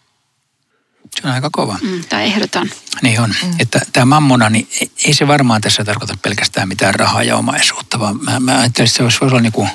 Se 1.21 1.27
on 1.27 1.33
aika 1.33 1.49
kova. 1.51 1.77
Mm, 1.81 2.03
tai 2.09 2.25
ehdoton. 2.25 2.69
Niin 3.01 3.21
on. 3.21 3.35
Mm. 3.43 3.53
Että 3.59 3.81
tämä 3.93 4.05
mammona, 4.05 4.49
niin 4.49 4.69
ei 5.05 5.13
se 5.13 5.27
varmaan 5.27 5.61
tässä 5.61 5.83
tarkoita 5.83 6.17
pelkästään 6.21 6.67
mitään 6.67 6.95
rahaa 6.95 7.23
ja 7.23 7.35
omaisuutta, 7.35 7.99
vaan 7.99 8.23
mä, 8.23 8.39
mä 8.39 8.59
ajattelin, 8.59 8.87
että 8.87 8.97
se 8.97 9.03
voisi 9.03 9.17
olla 9.21 9.41
niin 9.41 9.51
kuin 9.51 9.69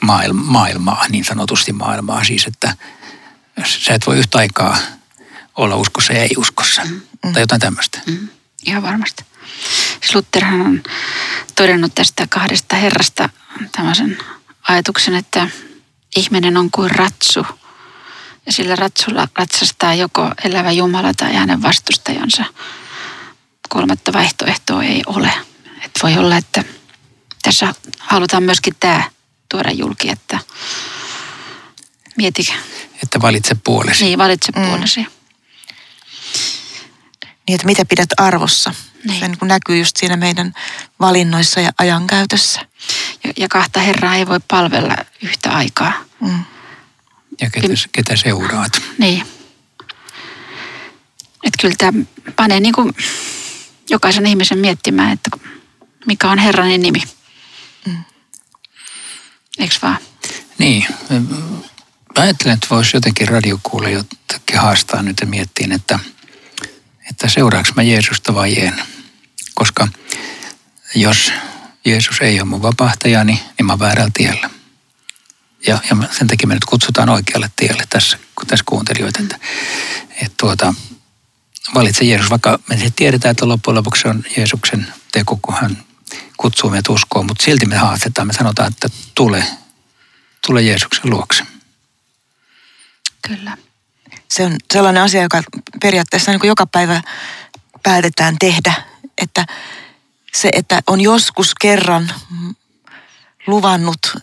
maailma, 0.00 0.42
maailmaa, 0.42 1.08
niin 1.08 1.24
sanotusti 1.24 1.72
maailmaa. 1.72 2.24
Siis, 2.24 2.46
että 2.46 2.76
sä 3.64 3.94
et 3.94 4.06
voi 4.06 4.18
yhtä 4.18 4.38
aikaa 4.38 4.78
olla 5.56 5.76
uskossa 5.76 6.12
ja 6.12 6.22
ei 6.22 6.34
uskossa. 6.36 6.82
Mm. 6.84 7.32
Tai 7.32 7.42
jotain 7.42 7.60
tämmöistä. 7.60 8.00
Mm. 8.06 8.28
Ihan 8.66 8.82
varmasti. 8.82 9.24
Lutherhan 10.14 10.60
on 10.60 10.82
todennut 11.56 11.94
tästä 11.94 12.26
kahdesta 12.26 12.76
herrasta 12.76 13.28
tämmöisen 13.72 14.18
ajatuksen, 14.68 15.14
että 15.14 15.48
ihminen 16.16 16.56
on 16.56 16.70
kuin 16.70 16.90
ratsu. 16.90 17.46
Ja 18.46 18.52
sillä 18.52 18.76
ratsulla 18.76 19.28
ratsastaa 19.34 19.94
joko 19.94 20.30
elävä 20.44 20.72
Jumala 20.72 21.14
tai 21.14 21.34
hänen 21.34 21.62
vastustajansa. 21.62 22.44
Kolmatta 23.68 24.12
vaihtoehtoa 24.12 24.82
ei 24.82 25.02
ole. 25.06 25.32
Et 25.84 25.90
voi 26.02 26.18
olla, 26.18 26.36
että 26.36 26.64
tässä 27.42 27.74
halutaan 27.98 28.42
myöskin 28.42 28.74
tämä 28.80 29.10
tuoda 29.48 29.70
julki, 29.70 30.10
että 30.10 30.38
mieti. 32.16 32.54
Että 33.02 33.20
valitse 33.20 33.56
puolesi. 33.64 34.04
Niin, 34.04 34.18
valitse 34.18 34.52
mm. 34.56 34.66
puolesi. 34.66 35.06
Niin, 37.48 37.54
että 37.54 37.66
mitä 37.66 37.84
pidät 37.84 38.08
arvossa. 38.16 38.74
Niin. 39.06 39.20
Se 39.20 39.28
niin 39.28 39.38
kuin 39.38 39.48
näkyy 39.48 39.78
just 39.78 39.96
siinä 39.96 40.16
meidän 40.16 40.54
valinnoissa 41.00 41.60
ja 41.60 41.70
ajankäytössä. 41.78 42.60
Ja, 43.24 43.32
ja 43.36 43.48
kahta 43.48 43.80
herraa 43.80 44.14
ei 44.16 44.26
voi 44.26 44.40
palvella 44.48 44.96
yhtä 45.22 45.50
aikaa. 45.50 45.92
Mm. 46.20 46.44
Ja 47.40 47.50
ketä, 47.50 47.68
ketä 47.92 48.16
seuraat. 48.16 48.82
Niin. 48.98 49.26
Että 51.44 51.58
kyllä 51.60 51.74
tämä 51.78 52.04
panee 52.36 52.60
niin 52.60 52.74
kuin 52.74 52.92
jokaisen 53.90 54.26
ihmisen 54.26 54.58
miettimään, 54.58 55.12
että 55.12 55.30
mikä 56.06 56.30
on 56.30 56.38
Herranin 56.38 56.82
nimi. 56.82 57.02
Mm. 57.86 58.04
Eikö 59.58 59.74
vaan? 59.82 59.98
Niin. 60.58 60.86
Ajattelen, 62.16 62.54
että 62.54 62.66
voisi 62.70 62.96
jotenkin 62.96 63.28
radiokuulijoitakin 63.28 64.58
haastaa 64.58 65.02
nyt 65.02 65.16
ja 65.20 65.26
miettiä, 65.26 65.68
että, 65.70 65.98
että 67.10 67.28
seuraaks 67.28 67.74
mä 67.74 67.82
Jeesusta 67.82 68.34
vai 68.34 68.58
en. 68.58 68.82
Koska 69.58 69.88
jos 70.94 71.32
Jeesus 71.84 72.20
ei 72.20 72.40
ole 72.40 72.48
mun 72.48 72.62
vapahtajani, 72.62 73.42
niin 73.58 73.66
mä 73.66 73.72
oon 73.72 73.78
väärällä 73.78 74.10
tiellä. 74.14 74.50
Ja, 75.66 75.78
ja 75.90 75.96
sen 76.18 76.26
takia 76.26 76.48
me 76.48 76.54
nyt 76.54 76.64
kutsutaan 76.64 77.08
oikealle 77.08 77.50
tielle 77.56 77.82
tässä, 77.90 78.18
kun 78.34 78.46
tässä 78.46 78.64
kuuntelijoita, 78.68 79.22
että, 79.22 79.38
että 80.22 80.34
tuota, 80.36 80.74
valitse 81.74 82.04
Jeesus, 82.04 82.30
vaikka 82.30 82.58
me 82.68 82.92
tiedetään, 82.96 83.30
että 83.30 83.48
loppujen 83.48 83.76
lopuksi 83.76 84.08
on 84.08 84.24
Jeesuksen 84.36 84.86
teko, 85.12 85.38
kun 85.42 85.54
hän 85.54 85.84
kutsuu 86.36 86.70
meitä 86.70 86.92
uskoon, 86.92 87.26
mutta 87.26 87.44
silti 87.44 87.66
me 87.66 87.76
haastetaan, 87.76 88.26
me 88.26 88.32
sanotaan, 88.32 88.72
että 88.72 88.88
tule, 89.14 89.44
tule 90.46 90.62
Jeesuksen 90.62 91.10
luokse. 91.10 91.46
Kyllä. 93.28 93.56
Se 94.28 94.44
on 94.44 94.56
sellainen 94.72 95.02
asia, 95.02 95.22
joka 95.22 95.42
periaatteessa 95.80 96.32
niin 96.32 96.40
joka 96.44 96.66
päivä 96.66 97.02
päätetään 97.82 98.36
tehdä, 98.38 98.74
että 99.22 99.46
se, 100.34 100.48
että 100.52 100.80
on 100.86 101.00
joskus 101.00 101.54
kerran 101.54 102.12
luvannut, 103.46 104.16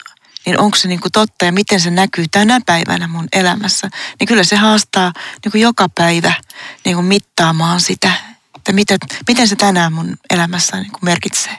niin 0.46 0.60
onko 0.60 0.78
se 0.78 0.88
niin 0.88 1.00
kuin 1.00 1.12
totta 1.12 1.46
ja 1.46 1.52
miten 1.52 1.80
se 1.80 1.92
näkyy 1.92 2.26
tänä 2.32 2.62
päivänä 2.66 3.08
mun 3.08 3.28
elämässä, 3.34 3.90
niin 4.20 4.28
kyllä 4.28 4.44
se 4.44 4.56
haastaa 4.56 5.14
niin 5.44 5.52
kuin 5.52 5.62
joka 5.62 5.90
päivä 5.90 6.34
niin 6.86 6.96
kuin 6.96 7.06
mittaamaan 7.06 7.82
sitä, 7.82 8.12
että 8.56 8.74
miten, 8.74 8.98
miten 9.28 9.48
se 9.48 9.56
tänään 9.56 9.94
mun 9.94 10.18
elämässä 10.30 10.78
niin 10.78 10.92
kuin 10.92 11.06
merkitsee. 11.06 11.58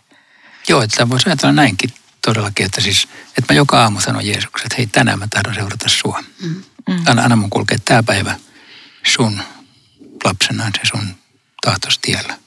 Joo, 0.68 0.82
että 0.82 1.08
voisi 1.08 1.28
ajatella 1.28 1.52
näinkin 1.52 1.94
todellakin, 2.24 2.66
että 2.66 2.80
siis, 2.80 3.08
että 3.28 3.54
mä 3.54 3.56
joka 3.56 3.82
aamu 3.82 4.00
sanon 4.00 4.26
Jeesukselle, 4.26 4.66
että 4.66 4.76
hei 4.76 4.86
tänään 4.86 5.18
mä 5.18 5.28
tahdon 5.28 5.54
seurata 5.54 5.88
sua. 5.88 6.24
Mm. 6.42 6.62
Anna, 7.06 7.22
anna 7.22 7.36
mun 7.36 7.50
kulkea 7.50 7.78
tämä 7.84 8.02
päivä 8.02 8.36
sun 9.06 9.42
lapsenaan 10.24 10.72
se 10.74 10.80
sun 10.84 11.14
tahtos 11.64 11.98
tiellä. 11.98 12.32
Mm. 12.32 12.43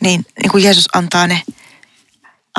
Niin, 0.00 0.26
niin 0.42 0.50
kuin 0.50 0.64
Jeesus 0.64 0.88
antaa 0.94 1.26
ne 1.26 1.42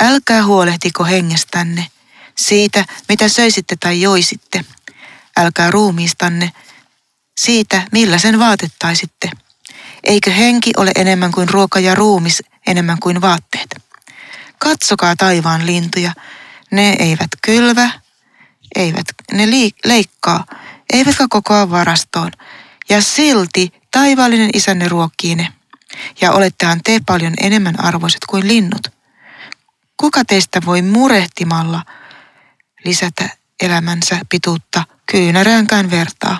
älkää 0.00 0.44
huolehtiko 0.44 1.04
hengestänne, 1.04 1.86
siitä 2.38 2.84
mitä 3.08 3.28
söisitte 3.28 3.76
tai 3.76 4.00
joisitte. 4.00 4.64
Älkää 5.36 5.70
ruumiistanne, 5.70 6.52
siitä 7.40 7.82
millä 7.92 8.18
sen 8.18 8.38
vaatettaisitte. 8.38 9.30
Eikö 10.04 10.30
henki 10.30 10.70
ole 10.76 10.90
enemmän 10.96 11.32
kuin 11.32 11.48
ruoka 11.48 11.80
ja 11.80 11.94
ruumis 11.94 12.42
enemmän 12.66 12.98
kuin 13.00 13.20
vaatteet? 13.20 13.82
Katsokaa 14.58 15.16
taivaan 15.16 15.66
lintuja, 15.66 16.12
ne 16.70 16.96
eivät 16.98 17.30
kylvä, 17.42 17.90
eivät 18.76 19.06
ne 19.32 19.46
liik- 19.46 19.80
leikkaa, 19.84 20.46
eivätkä 20.92 21.26
kokoa 21.30 21.70
varastoon, 21.70 22.30
ja 22.88 23.02
silti 23.02 23.72
taivaallinen 23.90 24.50
isänne 24.54 24.88
ruokkii 24.88 25.34
ne. 25.34 25.48
Ja 26.20 26.32
olettehan 26.32 26.80
te 26.84 27.00
paljon 27.06 27.34
enemmän 27.40 27.80
arvoiset 27.80 28.20
kuin 28.28 28.48
linnut. 28.48 28.88
Kuka 29.96 30.24
teistä 30.24 30.60
voi 30.66 30.82
murehtimalla 30.82 31.84
lisätä 32.84 33.28
elämänsä 33.62 34.20
pituutta 34.28 34.84
kyynäräänkään 35.06 35.90
vertaa? 35.90 36.38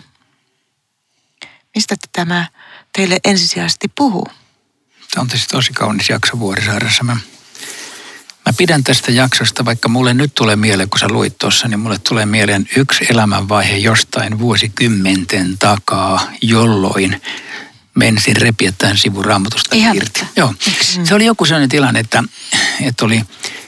Mistä 1.74 1.94
tämä 2.12 2.48
teille 2.92 3.18
ensisijaisesti 3.24 3.88
puhuu? 3.88 4.26
Tämä 5.10 5.22
on 5.22 5.28
tietysti 5.28 5.50
tosi 5.50 5.72
kaunis 5.72 6.08
jakso 6.08 6.38
Vuorisaaressa. 6.38 7.04
Mä, 7.04 7.16
mä 8.46 8.52
pidän 8.56 8.84
tästä 8.84 9.12
jaksosta, 9.12 9.64
vaikka 9.64 9.88
mulle 9.88 10.14
nyt 10.14 10.34
tulee 10.34 10.56
mieleen, 10.56 10.90
kun 10.90 10.98
sä 10.98 11.08
luit 11.08 11.38
tuossa, 11.38 11.68
niin 11.68 11.80
mulle 11.80 11.98
tulee 11.98 12.26
mieleen 12.26 12.68
yksi 12.76 13.06
elämänvaihe 13.10 13.76
jostain 13.76 14.38
vuosikymmenten 14.38 15.58
takaa, 15.58 16.32
jolloin 16.42 17.22
menisin 17.94 18.36
repiä 18.36 18.72
tämän 18.78 18.98
sivun 18.98 19.24
raamatusta 19.24 19.76
Ihan 19.76 19.96
irti. 19.96 20.10
totta. 20.20 20.26
Joo. 20.36 20.54
Se 21.04 21.14
oli 21.14 21.24
joku 21.24 21.44
sellainen 21.44 21.68
tilanne, 21.68 22.00
että, 22.00 22.24
että 22.80 23.04
oli 23.04 23.22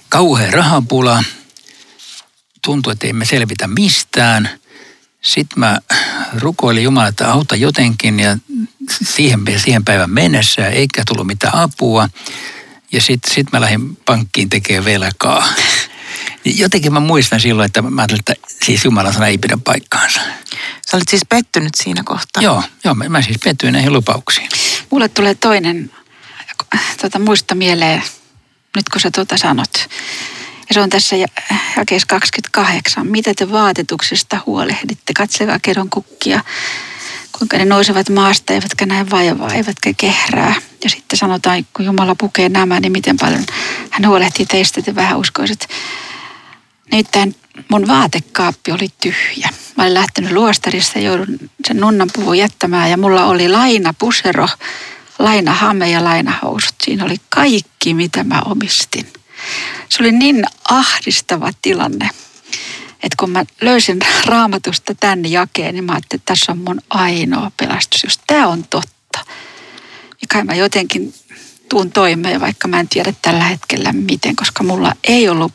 kauhea 0.08 0.50
rahapula, 0.50 1.24
tuntui, 2.64 2.92
että 2.92 3.06
emme 3.06 3.24
selvitä 3.24 3.68
mistään. 3.68 4.50
Sitten 5.24 5.58
mä 5.58 5.78
rukoilin 6.38 6.84
Jumala, 6.84 7.08
että 7.08 7.32
auta 7.32 7.56
jotenkin 7.56 8.20
ja 8.20 8.38
siihen, 8.90 9.40
siihen 9.56 9.84
päivän 9.84 10.10
mennessä 10.10 10.68
eikä 10.68 11.02
tullut 11.08 11.26
mitään 11.26 11.54
apua. 11.54 12.08
Ja 12.92 13.00
sitten 13.00 13.34
sit 13.34 13.52
mä 13.52 13.60
lähdin 13.60 13.96
pankkiin 13.96 14.50
tekemään 14.50 14.84
velkaa. 14.84 15.48
Niin 16.44 16.58
Jotenkin 16.58 16.92
mä 16.92 17.00
muistan 17.00 17.40
silloin, 17.40 17.66
että 17.66 17.82
mä 17.82 18.02
ajattelin, 18.02 18.20
että 18.20 18.34
siis 18.64 18.84
Jumalan 18.84 19.12
sana 19.12 19.26
ei 19.26 19.38
pidä 19.38 19.58
paikkaansa. 19.64 20.20
Sä 20.90 20.96
olit 20.96 21.08
siis 21.08 21.22
pettynyt 21.28 21.74
siinä 21.74 22.02
kohtaa. 22.04 22.42
Joo, 22.42 22.62
joo 22.84 22.94
mä, 22.94 23.08
mä 23.08 23.22
siis 23.22 23.38
pettyin 23.44 23.72
näihin 23.72 23.92
lupauksiin. 23.92 24.48
Mulle 24.90 25.08
tulee 25.08 25.34
toinen 25.34 25.90
tuota, 27.00 27.18
muista 27.18 27.54
mieleen, 27.54 28.02
nyt 28.76 28.88
kun 28.88 29.00
sä 29.00 29.10
tuota 29.10 29.36
sanot. 29.36 29.70
Ja 30.68 30.74
se 30.74 30.80
on 30.80 30.90
tässä 30.90 31.16
ja- 31.16 31.26
jakeessa 31.76 32.06
28. 32.06 33.06
Mitä 33.06 33.34
te 33.36 33.52
vaatetuksesta 33.52 34.38
huolehditte? 34.46 35.12
Katselkaa 35.14 35.58
kedon 35.62 35.90
kukkia, 35.90 36.40
kuinka 37.38 37.58
ne 37.58 37.64
nousevat 37.64 38.08
maasta, 38.08 38.52
eivätkä 38.52 38.86
näe 38.86 39.10
vaivaa, 39.10 39.54
eivätkä 39.54 39.92
kehrää. 39.96 40.54
Ja 40.84 40.90
sitten 40.90 41.18
sanotaan, 41.18 41.66
kun 41.76 41.84
Jumala 41.84 42.14
pukee 42.14 42.48
nämä, 42.48 42.80
niin 42.80 42.92
miten 42.92 43.16
paljon 43.16 43.44
hän 43.90 44.08
huolehtii 44.08 44.46
teistä, 44.46 44.82
te 44.82 44.94
vähän 44.94 45.18
uskoisit. 45.18 45.68
Nimittäin 46.92 47.34
mun 47.68 47.88
vaatekaappi 47.88 48.72
oli 48.72 48.88
tyhjä. 49.00 49.48
Mä 49.76 49.82
olin 49.84 49.94
lähtenyt 49.94 50.32
luostarista 50.32 50.98
ja 50.98 51.04
joudun 51.04 51.38
sen 51.66 51.76
nunnan 51.76 52.10
puvun 52.12 52.38
jättämään 52.38 52.90
ja 52.90 52.96
mulla 52.96 53.24
oli 53.24 53.48
lainapusero, 53.48 54.48
lainahame 55.18 55.90
ja 55.90 56.04
lainahousut. 56.04 56.74
Siinä 56.82 57.04
oli 57.04 57.16
kaikki, 57.28 57.94
mitä 57.94 58.24
mä 58.24 58.42
omistin. 58.44 59.06
Se 59.88 60.02
oli 60.02 60.12
niin 60.12 60.44
ahdistava 60.70 61.50
tilanne, 61.62 62.10
että 62.94 63.16
kun 63.18 63.30
mä 63.30 63.44
löysin 63.60 63.98
raamatusta 64.26 64.94
tämän 64.94 65.30
jakeen, 65.30 65.74
niin 65.74 65.84
mä 65.84 65.92
ajattelin, 65.92 66.20
että 66.20 66.32
tässä 66.32 66.52
on 66.52 66.58
mun 66.58 66.80
ainoa 66.90 67.50
pelastus, 67.56 68.04
jos 68.04 68.20
tämä 68.26 68.46
on 68.46 68.64
totta. 68.64 69.18
Ja 70.20 70.28
kai 70.28 70.44
mä 70.44 70.54
jotenkin 70.54 71.14
tuun 71.68 71.90
toimeen, 71.90 72.40
vaikka 72.40 72.68
mä 72.68 72.80
en 72.80 72.88
tiedä 72.88 73.14
tällä 73.22 73.44
hetkellä 73.44 73.92
miten, 73.92 74.36
koska 74.36 74.64
mulla 74.64 74.92
ei 75.04 75.28
ollut 75.28 75.52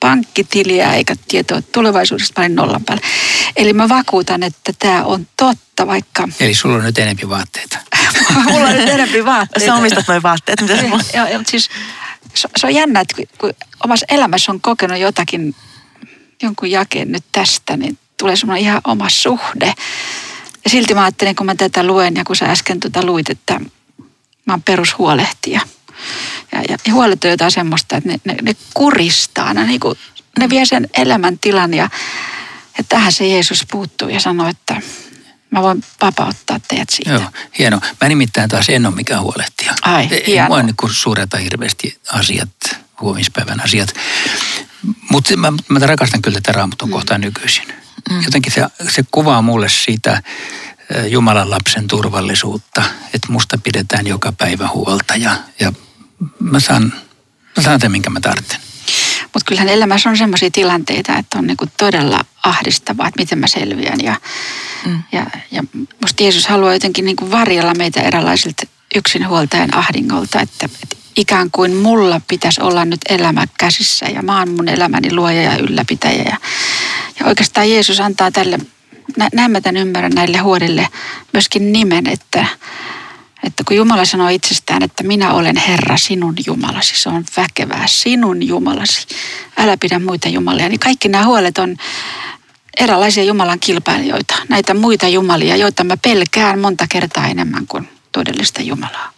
pankkitiliä 0.00 0.94
eikä 0.94 1.14
tietoa 1.28 1.62
tulevaisuudesta, 1.62 2.40
mä 2.40 2.44
olin 2.44 2.56
nollan 2.56 2.84
päällä. 2.84 3.06
Eli 3.56 3.72
mä 3.72 3.88
vakuutan, 3.88 4.42
että 4.42 4.72
tämä 4.78 5.04
on 5.04 5.26
totta, 5.36 5.86
vaikka 5.86 6.28
Eli 6.40 6.54
sulla 6.54 6.76
on 6.76 6.84
nyt 6.84 6.98
enempi 6.98 7.28
vaatteita. 7.28 7.78
mulla 8.50 8.66
on 8.66 8.76
nyt 8.76 8.88
enemmän 8.88 9.24
vaatteita. 9.24 9.66
Sä 9.66 9.74
omistat 9.74 10.08
noin 10.08 10.22
vaatteet. 10.22 10.60
Mitä 10.60 10.74
Joo, 11.14 11.26
joo, 11.28 11.42
siis 11.46 11.70
se, 12.34 12.48
se 12.56 12.66
on 12.66 12.74
jännä, 12.74 13.00
että 13.00 13.16
kun, 13.16 13.26
kun 13.38 13.52
omassa 13.84 14.06
elämässä 14.08 14.52
on 14.52 14.60
kokenut 14.60 14.98
jotakin, 14.98 15.54
jonkun 16.42 16.70
jakeen 16.70 17.12
nyt 17.12 17.24
tästä, 17.32 17.76
niin 17.76 17.98
tulee 18.18 18.36
semmoinen 18.36 18.64
ihan 18.64 18.80
oma 18.84 19.08
suhde. 19.08 19.74
Ja 20.64 20.70
silti 20.70 20.94
mä 20.94 21.04
ajattelin, 21.04 21.36
kun 21.36 21.46
mä 21.46 21.54
tätä 21.54 21.82
luen 21.82 22.14
ja 22.14 22.24
kun 22.24 22.36
sä 22.36 22.44
äsken 22.44 22.80
tuota 22.80 23.06
luit, 23.06 23.30
että 23.30 23.60
mä 24.44 24.52
oon 24.52 24.62
perushuolehtija. 24.62 25.60
Ja, 26.52 26.58
ja, 26.68 26.76
ja 26.86 26.94
huolet 26.94 27.24
on 27.24 27.30
jotain 27.30 27.50
semmoista, 27.50 27.96
että 27.96 28.08
ne, 28.08 28.20
ne, 28.24 28.36
ne 28.42 28.56
kuristaa, 28.74 29.54
ne, 29.54 29.64
niinku, 29.64 29.96
ne 30.38 30.50
vie 30.50 30.66
sen 30.66 30.88
elämäntilan 30.94 31.74
ja, 31.74 31.88
ja 32.78 32.84
tähän 32.88 33.12
se 33.12 33.26
Jeesus 33.26 33.66
puuttuu 33.70 34.08
ja 34.08 34.20
sanoo, 34.20 34.48
että 34.48 34.82
mä 35.52 35.62
voin 35.62 35.84
vapauttaa 36.02 36.60
teidät 36.68 36.90
siitä. 36.90 37.10
Joo, 37.10 37.22
hieno. 37.58 37.80
Mä 38.00 38.08
nimittäin 38.08 38.50
taas 38.50 38.68
en 38.68 38.86
ole 38.86 38.94
mikään 38.94 39.22
huolehtija. 39.22 39.74
Ai, 39.82 40.08
Ei 40.10 40.24
hienoa. 40.26 40.48
mua 40.48 40.62
niin 40.62 40.76
kuin 40.76 40.94
suureta 40.94 41.36
hirveästi 41.36 41.98
asiat, 42.12 42.50
huomispäivän 43.00 43.60
asiat. 43.64 43.94
Mutta 45.10 45.36
mä, 45.36 45.52
mä 45.68 45.78
rakastan 45.78 46.22
kyllä 46.22 46.40
tätä 46.40 46.52
raamatun 46.52 46.88
Mm. 46.88 46.92
kohtaa 46.92 47.18
nykyisin. 47.18 47.64
Jotenkin 48.24 48.52
se, 48.52 48.66
se 48.88 49.04
kuvaa 49.10 49.42
mulle 49.42 49.68
sitä 49.68 50.22
Jumalan 51.08 51.50
lapsen 51.50 51.88
turvallisuutta, 51.88 52.82
että 53.14 53.32
musta 53.32 53.58
pidetään 53.58 54.06
joka 54.06 54.32
päivä 54.32 54.68
huolta 54.68 55.16
ja, 55.16 55.36
ja 55.60 55.72
mä 56.40 56.60
saan, 56.60 56.92
mä 57.56 57.62
saan 57.62 57.80
sen, 57.80 57.90
minkä 57.90 58.10
mä 58.10 58.20
tarvitsen. 58.20 58.60
Mutta 59.34 59.48
kyllähän 59.48 59.68
elämässä 59.68 60.10
on 60.10 60.16
sellaisia 60.16 60.50
tilanteita, 60.50 61.18
että 61.18 61.38
on 61.38 61.46
niinku 61.46 61.66
todella 61.76 62.20
ahdistavaa, 62.42 63.08
että 63.08 63.22
miten 63.22 63.38
mä 63.38 63.46
selviän. 63.46 64.00
Ja, 64.02 64.16
mm. 64.86 65.02
ja, 65.12 65.26
ja 65.50 65.64
musta 66.00 66.22
Jeesus 66.22 66.46
haluaa 66.46 66.72
jotenkin 66.72 67.04
niinku 67.04 67.30
varjella 67.30 67.74
meitä 67.74 68.00
erilaisilta 68.00 68.66
yksinhuoltajan 68.94 69.74
ahdingolta, 69.74 70.40
että, 70.40 70.68
että 70.82 70.96
ikään 71.16 71.50
kuin 71.50 71.76
mulla 71.76 72.20
pitäisi 72.28 72.62
olla 72.62 72.84
nyt 72.84 73.00
elämä 73.08 73.44
käsissä 73.58 74.06
ja 74.06 74.22
mä 74.22 74.38
oon 74.38 74.50
mun 74.50 74.68
elämäni 74.68 75.14
luoja 75.14 75.42
ja 75.42 75.56
ylläpitäjä. 75.56 76.22
Ja, 76.22 76.36
ja 77.20 77.26
oikeastaan 77.26 77.70
Jeesus 77.70 78.00
antaa 78.00 78.30
tälle, 78.30 78.58
nä- 79.16 79.28
näin 79.32 79.50
mä 79.50 79.60
tämän 79.60 79.76
ymmärrän 79.76 80.12
näille 80.14 80.38
huolille 80.38 80.88
myöskin 81.32 81.72
nimen, 81.72 82.06
että, 82.06 82.46
että 83.42 83.64
kun 83.68 83.76
Jumala 83.76 84.04
sanoo 84.04 84.28
itsestään, 84.28 84.82
että 84.82 85.04
minä 85.04 85.32
olen 85.32 85.56
Herra 85.56 85.96
sinun 85.96 86.34
Jumalasi, 86.46 87.00
se 87.00 87.08
on 87.08 87.24
väkevää, 87.36 87.86
sinun 87.86 88.42
Jumalasi, 88.42 89.06
älä 89.58 89.76
pidä 89.76 89.98
muita 89.98 90.28
jumalia, 90.28 90.68
niin 90.68 90.80
kaikki 90.80 91.08
nämä 91.08 91.24
huolet 91.24 91.58
on 91.58 91.76
erilaisia 92.78 93.24
Jumalan 93.24 93.60
kilpailijoita, 93.60 94.34
näitä 94.48 94.74
muita 94.74 95.08
jumalia, 95.08 95.56
joita 95.56 95.84
mä 95.84 95.96
pelkään 95.96 96.58
monta 96.58 96.86
kertaa 96.90 97.26
enemmän 97.26 97.66
kuin 97.66 97.88
todellista 98.12 98.62
Jumalaa. 98.62 99.12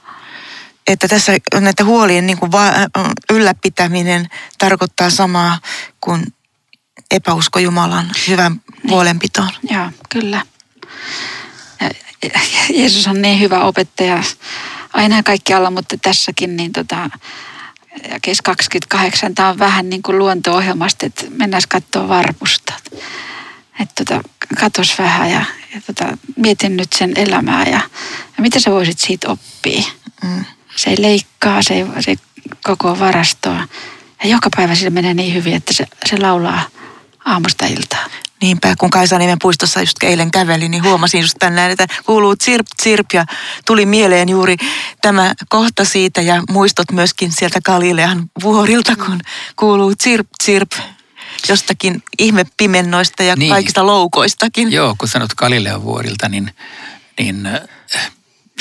Että 0.87 1.09
tässä 1.09 1.33
näitä 1.61 1.85
huolien 1.85 2.27
niin 2.27 2.39
kuin 2.39 2.53
ylläpitäminen 3.33 4.29
tarkoittaa 4.59 5.11
samaa 5.11 5.59
kuin 6.01 6.27
epäusko 7.11 7.59
Jumalan 7.59 8.11
hyvän 8.29 8.61
huolenpitoon. 8.89 9.51
Joo, 9.71 9.91
kyllä. 10.09 10.43
Ja 12.25 12.41
Je- 12.55 12.79
Jeesus 12.81 13.07
on 13.07 13.23
niin 13.23 13.41
hyvä 13.41 13.61
opettaja 13.61 14.23
aina 14.93 15.17
ja 15.17 15.23
kaikkialla, 15.23 15.71
mutta 15.71 15.97
tässäkin 16.03 16.57
niin 16.57 16.73
tota, 16.73 17.11
kes 18.23 18.43
28, 18.43 19.35
tämä 19.35 19.49
on 19.49 19.59
vähän 19.59 19.91
niin 19.91 20.03
kuin 20.03 20.19
luonto-ohjelmasta, 20.19 21.07
että 21.07 21.25
mennään 21.31 21.63
katsoa 21.69 22.09
varpusta. 22.09 22.73
Että 23.81 24.05
tota, 24.05 24.29
katos 24.61 24.99
vähän 24.99 25.31
ja, 25.31 25.45
ja 25.75 25.81
tota, 25.87 26.19
mietin 26.37 26.77
nyt 26.77 26.93
sen 26.93 27.13
elämää 27.17 27.65
ja, 27.65 27.81
ja 28.37 28.41
mitä 28.41 28.61
sä 28.61 28.71
voisit 28.71 28.99
siitä 28.99 29.29
oppia. 29.29 29.83
Mm. 30.23 30.45
Se 30.77 30.91
ei 30.91 31.03
leikkaa, 31.03 31.63
se 31.63 31.75
ei, 31.75 31.85
se 32.01 32.11
ei 32.11 32.17
koko 32.65 32.99
varastoa. 32.99 33.69
Ja 34.23 34.31
joka 34.31 34.49
päivä 34.57 34.75
sillä 34.75 34.91
menee 34.91 35.15
niin 35.15 35.35
hyvin, 35.35 35.55
että 35.55 35.73
se, 35.73 35.87
se 36.07 36.19
laulaa 36.19 36.69
aamusta 37.25 37.67
iltaan. 37.67 38.11
Niinpä, 38.45 38.75
kun 38.79 38.91
Kaisaniemen 38.91 39.39
puistossa 39.43 39.81
just 39.81 40.03
eilen 40.03 40.31
kävelin, 40.31 40.71
niin 40.71 40.83
huomasin 40.83 41.21
just 41.21 41.35
tänään, 41.39 41.71
että 41.71 41.87
kuuluu 42.07 42.37
tsirp 42.37 42.67
tsirp 42.83 43.07
ja 43.13 43.25
tuli 43.67 43.87
mieleen 43.87 44.29
juuri 44.29 44.57
tämä 45.03 45.35
kohta 45.49 45.85
siitä 45.85 46.21
ja 46.21 46.43
muistot 46.51 46.91
myöskin 46.93 47.33
sieltä 47.33 47.61
Galilean 47.61 48.31
vuorilta, 48.43 48.97
kun 48.97 49.21
kuuluu 49.57 49.95
tsirp 49.97 50.27
tsirp 50.43 50.73
jostakin 51.49 52.03
ihmepimennoista 52.19 53.23
ja 53.23 53.37
Niin. 53.37 53.51
kaikista 53.51 53.87
loukoistakin. 53.87 54.73
Joo, 54.73 54.95
kun 54.99 55.09
sanot 55.09 55.35
Galilean 55.35 55.83
vuorilta, 55.83 56.29
niin, 56.29 56.51
niin 57.19 57.47
äh, 57.47 57.61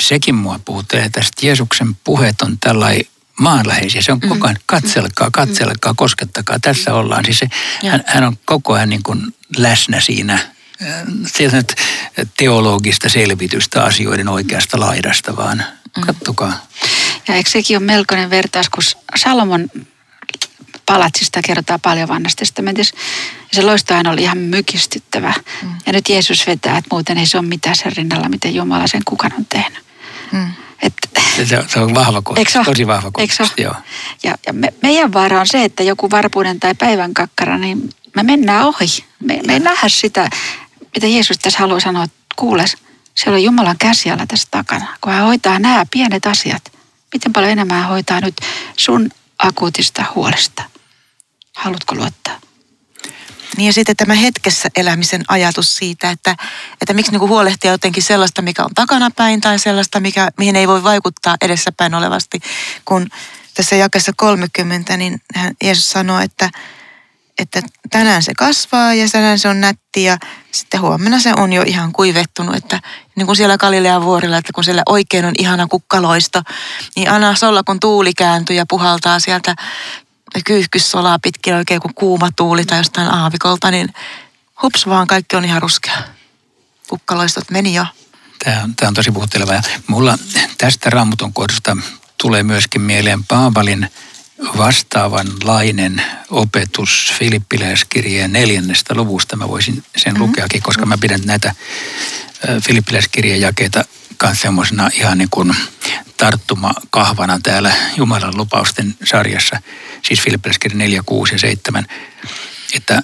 sekin 0.00 0.34
mua 0.34 0.60
puhuttelee 0.64 1.08
tästä 1.10 1.46
Jeesuksen 1.46 1.96
puheet 2.04 2.42
on 2.42 2.56
tällainen 2.60 3.04
maanläheisiä. 3.40 4.02
Se 4.02 4.12
on 4.12 4.18
mm. 4.22 4.28
koko 4.28 4.46
ajan 4.46 4.58
katselkaa, 4.66 5.30
katselkaa, 5.32 5.94
koskettakaa. 5.96 6.58
Tässä 6.62 6.94
ollaan. 6.94 7.24
Siis 7.24 7.38
se, 7.38 7.48
hän, 7.90 8.04
hän 8.06 8.24
on 8.24 8.38
koko 8.44 8.72
ajan 8.72 8.88
niin 8.88 9.02
kuin 9.02 9.34
läsnä 9.56 10.00
siinä 10.00 10.38
sieltä 11.26 11.56
nyt 11.56 11.74
teologista 12.36 13.08
selvitystä 13.08 13.84
asioiden 13.84 14.28
oikeasta 14.28 14.80
laidasta, 14.80 15.36
vaan 15.36 15.64
mm. 15.96 16.02
kattokaa. 16.02 16.66
Ja 17.28 17.34
eikö 17.34 17.50
sekin 17.50 17.76
ole 17.76 17.86
melkoinen 17.86 18.30
vertaus, 18.30 18.68
kun 18.68 18.82
Salomon 19.16 19.68
palatsista 20.86 21.42
kerrotaan 21.42 21.80
paljon 21.80 22.08
vanhasta 22.08 22.38
testamentissa. 22.38 22.96
Se 23.52 23.62
loistohan 23.62 24.06
oli 24.06 24.22
ihan 24.22 24.38
mykistyttävä. 24.38 25.34
Mm. 25.62 25.68
Ja 25.86 25.92
nyt 25.92 26.08
Jeesus 26.08 26.46
vetää, 26.46 26.78
että 26.78 26.88
muuten 26.90 27.18
ei 27.18 27.26
se 27.26 27.38
ole 27.38 27.46
mitään 27.46 27.76
sen 27.76 27.96
rinnalla, 27.96 28.28
miten 28.28 28.54
Jumala 28.54 28.86
sen 28.86 29.02
kukaan 29.04 29.32
on 29.38 29.46
tehnyt. 29.46 29.84
Mm. 30.32 30.46
Et, 30.82 30.94
se, 31.36 31.64
se 31.68 31.80
on 31.80 31.94
vahva 31.94 32.22
kohta, 32.22 32.64
tosi 32.64 32.86
vahva 32.86 33.10
kohta. 33.10 33.48
Joo. 33.56 33.74
Ja, 34.22 34.34
ja 34.46 34.52
me, 34.52 34.74
meidän 34.82 35.12
vaara 35.12 35.40
on 35.40 35.46
se, 35.46 35.64
että 35.64 35.82
joku 35.82 36.10
varpuuden 36.10 36.60
tai 36.60 36.74
päivän 36.74 37.14
kakkara, 37.14 37.58
niin 37.58 37.90
me 38.16 38.22
mennään 38.22 38.66
ohi. 38.66 39.04
Me, 39.20 39.40
me 39.46 39.52
ei 39.52 39.60
nähdä 39.60 39.88
sitä, 39.88 40.30
mitä 40.94 41.06
Jeesus 41.06 41.38
tässä 41.38 41.58
haluaa 41.58 41.80
sanoa. 41.80 42.06
Kuules, 42.36 42.76
siellä 43.14 43.36
on 43.36 43.42
Jumalan 43.42 43.78
käsiala 43.78 44.26
tässä 44.26 44.48
takana, 44.50 44.96
kun 45.00 45.12
hän 45.12 45.24
hoitaa 45.24 45.58
nämä 45.58 45.86
pienet 45.90 46.26
asiat. 46.26 46.72
Miten 47.12 47.32
paljon 47.32 47.52
enemmän 47.52 47.80
hän 47.80 47.88
hoitaa 47.88 48.20
nyt 48.20 48.34
sun 48.76 49.10
akuutista 49.38 50.04
huolesta? 50.14 50.62
Haluatko 51.56 51.94
luottaa? 51.94 52.40
Niin 53.56 53.66
ja 53.66 53.72
sitten 53.72 53.96
tämä 53.96 54.14
hetkessä 54.14 54.68
elämisen 54.76 55.24
ajatus 55.28 55.76
siitä, 55.76 56.10
että, 56.10 56.36
että 56.80 56.94
miksi 56.94 57.12
niinku 57.12 57.28
huolehtia 57.28 57.70
jotenkin 57.70 58.02
sellaista, 58.02 58.42
mikä 58.42 58.64
on 58.64 58.74
takanapäin 58.74 59.40
tai 59.40 59.58
sellaista, 59.58 60.00
mikä, 60.00 60.30
mihin 60.38 60.56
ei 60.56 60.68
voi 60.68 60.82
vaikuttaa 60.82 61.36
edessäpäin 61.42 61.94
olevasti. 61.94 62.40
Kun 62.84 63.08
tässä 63.54 63.76
jakessa 63.76 64.12
30, 64.16 64.96
niin 64.96 65.20
hän, 65.34 65.54
Jeesus 65.64 65.90
sanoo, 65.90 66.20
että, 66.20 66.50
että 67.38 67.62
tänään 67.90 68.22
se 68.22 68.32
kasvaa 68.34 68.94
ja 68.94 69.08
tänään 69.12 69.38
se 69.38 69.48
on 69.48 69.60
nätti 69.60 70.04
ja 70.04 70.18
sitten 70.50 70.80
huomenna 70.80 71.20
se 71.20 71.32
on 71.36 71.52
jo 71.52 71.62
ihan 71.62 71.92
kuivettunut, 71.92 72.56
että 72.56 72.80
niin 73.16 73.26
kuin 73.26 73.36
siellä 73.36 73.58
Galilean 73.58 74.04
vuorilla, 74.04 74.38
että 74.38 74.52
kun 74.52 74.64
siellä 74.64 74.82
oikein 74.86 75.24
on 75.24 75.34
ihana 75.38 75.66
kukkaloisto, 75.66 76.42
niin 76.96 77.10
anna 77.10 77.34
olla, 77.48 77.62
kun 77.62 77.80
tuuli 77.80 78.14
kääntyy 78.14 78.56
ja 78.56 78.64
puhaltaa 78.68 79.18
sieltä 79.20 79.54
kyyhkyssolaa 80.44 81.18
pitkin 81.18 81.54
oikein 81.54 81.80
kuin 81.80 81.94
kuuma 81.94 82.30
tuuli 82.36 82.64
tai 82.64 82.78
jostain 82.78 83.08
aavikolta, 83.08 83.70
niin 83.70 83.88
hups 84.62 84.86
vaan 84.86 85.06
kaikki 85.06 85.36
on 85.36 85.44
ihan 85.44 85.62
ruskea. 85.62 85.96
Kukkaloistot 86.88 87.50
meni 87.50 87.74
jo. 87.74 87.86
Tämä 88.44 88.62
on, 88.62 88.76
tämä 88.76 88.88
on 88.88 88.94
tosi 88.94 89.10
puhutteleva. 89.10 89.54
Ja 89.54 89.62
mulla 89.86 90.18
tästä 90.58 90.90
raamatun 90.90 91.32
kohdasta 91.32 91.76
tulee 92.18 92.42
myöskin 92.42 92.82
mieleen 92.82 93.24
Paavalin 93.24 93.88
vastaavanlainen 94.56 96.02
opetus 96.30 97.14
Filippiläiskirjeen 97.18 98.32
neljännestä 98.32 98.94
luvusta. 98.94 99.36
Mä 99.36 99.48
voisin 99.48 99.84
sen 99.96 100.12
mm-hmm. 100.12 100.28
lukeakin, 100.28 100.62
koska 100.62 100.86
mä 100.86 100.98
pidän 100.98 101.20
näitä 101.24 101.54
Filippiläiskirjeen 102.66 103.40
jakeita 103.40 103.84
kanssa 104.16 104.42
semmoisena 104.42 104.90
ihan 104.92 105.18
niin 105.18 105.30
kuin 105.30 105.56
tarttuma 106.16 106.74
kahvana 106.90 107.40
täällä 107.42 107.72
Jumalan 107.96 108.36
lupausten 108.36 108.94
sarjassa, 109.04 109.60
siis 110.04 110.20
Filippiläiskirja 110.20 110.78
4, 110.78 111.02
6 111.06 111.34
ja 111.34 111.38
7, 111.38 111.86
että 112.74 113.02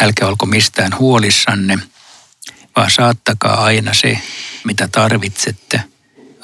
älkää 0.00 0.28
olko 0.28 0.46
mistään 0.46 0.98
huolissanne, 0.98 1.78
vaan 2.76 2.90
saattakaa 2.90 3.64
aina 3.64 3.94
se, 3.94 4.18
mitä 4.64 4.88
tarvitsette, 4.88 5.82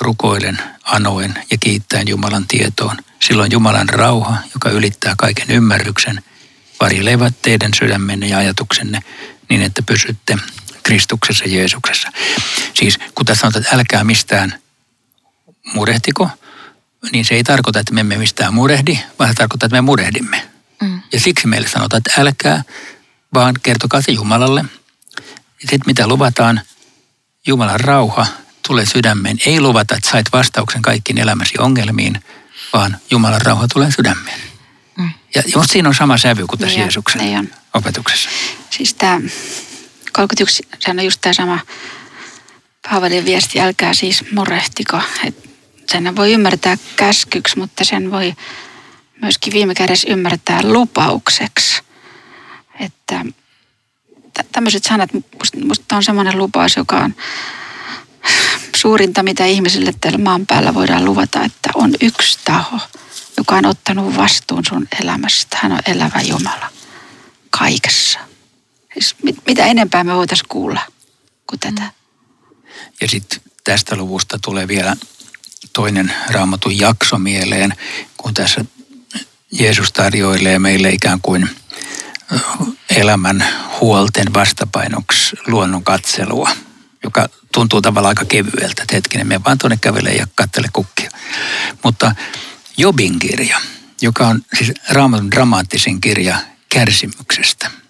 rukoilen, 0.01 0.59
anoen 0.85 1.35
ja 1.51 1.59
kiittäen 1.61 2.09
Jumalan 2.09 2.47
tietoon. 2.47 2.97
Silloin 3.23 3.53
Jumalan 3.53 3.89
rauha, 3.89 4.39
joka 4.55 4.71
ylittää 4.71 5.15
kaiken 5.19 5.51
ymmärryksen, 5.51 6.23
varjelevat 6.81 7.43
teidän 7.43 7.71
sydämenne 7.79 8.27
ja 8.27 8.39
ajatuksenne 8.39 9.01
niin, 9.49 9.63
että 9.63 9.83
pysytte 9.83 10.39
Kristuksessa 10.83 11.45
Jeesuksessa. 11.45 12.13
Siis 12.75 12.99
kun 13.15 13.27
tässä 13.27 13.41
sanotaan, 13.41 13.63
että 13.63 13.77
älkää 13.77 14.05
mistään 14.05 14.59
murehtiko, 15.75 16.31
niin 17.13 17.25
se 17.25 17.35
ei 17.35 17.45
tarkoita, 17.45 17.81
että 17.81 17.95
me 17.95 18.01
emme 18.01 18.17
mistään 18.17 18.55
murehdi, 18.55 18.99
vaan 19.19 19.31
se 19.31 19.35
tarkoittaa, 19.35 19.67
että 19.67 19.77
me 19.77 19.81
murehdimme. 19.81 20.49
Mm. 20.83 21.03
Ja 21.13 21.21
siksi 21.21 21.47
meille 21.47 21.69
sanotaan, 21.69 21.99
että 22.07 22.21
älkää, 22.21 22.63
vaan 23.35 23.55
kertokaa 23.63 24.03
se 24.03 24.13
Jumalalle. 24.13 24.65
Ja 25.63 25.69
sitten 25.71 25.87
mitä 25.87 26.07
luvataan, 26.07 26.61
Jumalan 27.47 27.81
rauha 27.81 28.27
tulee 28.69 28.87
sydämeen. 28.87 29.39
Ei 29.47 29.61
luvata, 29.61 29.97
että 29.97 30.11
sait 30.11 30.27
vastauksen 30.33 30.83
kaikkiin 30.83 31.19
elämäsi 31.19 31.55
ongelmiin, 31.59 32.25
vaan 32.73 32.97
Jumalan 33.11 33.43
rauha 33.43 33.69
tulee 33.69 33.91
sydämeen. 33.91 34.41
Mm. 34.99 35.11
Ja 35.35 35.43
just 35.55 35.71
siinä 35.71 35.89
on 35.89 35.95
sama 35.95 36.19
sävy 36.19 36.47
kuin 36.47 36.59
tässä 36.59 36.75
niin 36.75 36.81
Jeesuksen 36.83 37.21
niin 37.21 37.51
opetuksessa. 37.75 38.29
Siis 38.71 38.95
tämä 38.95 39.21
31, 40.13 40.63
sehän 40.79 40.99
on 40.99 41.05
just 41.05 41.21
tämä 41.21 41.33
sama 41.33 41.59
Paavalin 42.91 43.25
viesti, 43.25 43.61
älkää 43.61 43.95
siis 43.95 44.25
murehtiko. 44.33 45.01
Et 45.25 45.54
sen 45.93 46.17
voi 46.17 46.33
ymmärtää 46.33 46.77
käskyksi, 46.97 47.59
mutta 47.59 47.85
sen 47.85 48.11
voi 48.11 48.35
myöskin 49.23 49.53
viime 49.53 49.75
kädessä 49.75 50.09
ymmärtää 50.11 50.61
lupaukseksi. 50.63 51.83
Että 52.81 53.25
tämmöiset 54.53 54.85
sanat, 54.85 55.11
musta, 55.65 55.97
on 55.97 56.03
semmoinen 56.03 56.39
lupaus, 56.39 56.77
joka 56.77 56.97
on 56.97 57.15
suurinta, 58.77 59.23
mitä 59.23 59.47
ihmisille 59.47 59.95
täällä 60.01 60.19
maan 60.19 60.47
päällä 60.47 60.75
voidaan 60.75 61.05
luvata, 61.05 61.45
että 61.45 61.71
on 61.75 61.95
yksi 62.01 62.39
taho, 62.45 62.79
joka 63.37 63.55
on 63.55 63.67
ottanut 63.67 64.17
vastuun 64.17 64.65
sun 64.69 64.89
elämästä. 65.03 65.59
Hän 65.61 65.73
on 65.73 65.81
elävä 65.87 66.21
Jumala 66.21 66.71
kaikessa. 67.51 68.19
Siis 68.93 69.15
mit, 69.23 69.37
mitä 69.47 69.67
enempää 69.67 70.05
me 70.05 70.15
voitaisiin 70.15 70.49
kuulla 70.49 70.81
kuin 71.47 71.61
tätä. 71.61 71.91
Ja 73.01 73.09
sitten 73.09 73.41
tästä 73.65 73.97
luvusta 73.97 74.39
tulee 74.45 74.69
vielä 74.69 74.97
toinen 75.73 76.13
raamatun 76.31 76.79
jakso 76.79 77.19
mieleen, 77.19 77.75
kun 78.17 78.35
tässä 78.35 78.65
Jeesus 79.53 79.93
tarjoilee 79.93 80.59
meille 80.59 80.91
ikään 80.91 81.21
kuin 81.23 81.49
elämän 82.97 83.47
huolten 83.81 84.35
vastapainoksi 84.35 85.37
luonnon 85.47 85.85
katselua, 85.85 86.51
joka 87.05 87.29
tuntuu 87.55 87.83
tavallaan 87.83 88.11
aika 88.11 88.25
kevyeltä, 88.25 88.83
että 88.83 88.95
hetkinen, 88.95 89.27
me 89.27 89.45
vaan 89.45 89.59
tuonne 89.59 89.79
kävelee 89.81 90.15
ja 90.15 90.27
katsele 90.35 90.69
kukkia. 90.73 91.11
Mutta 91.85 92.15
Jobin 92.77 93.19
kirja, 93.19 93.61
joka 94.03 94.27
on 94.27 94.43
siis 94.59 94.73
raamatun 94.89 95.31
dramaattisin 95.31 96.01
kirja 96.01 96.39
kärsimyksestä– 96.69 97.71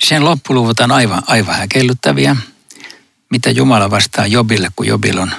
sen 0.00 0.24
loppuluvut 0.24 0.80
on 0.80 0.92
aivan, 0.92 1.22
aivan 1.26 1.54
häkellyttäviä. 1.54 2.36
Mitä 3.30 3.50
Jumala 3.50 3.90
vastaa 3.90 4.26
Jobille, 4.26 4.68
kun 4.76 4.86
Jobil 4.86 5.18
on 5.18 5.30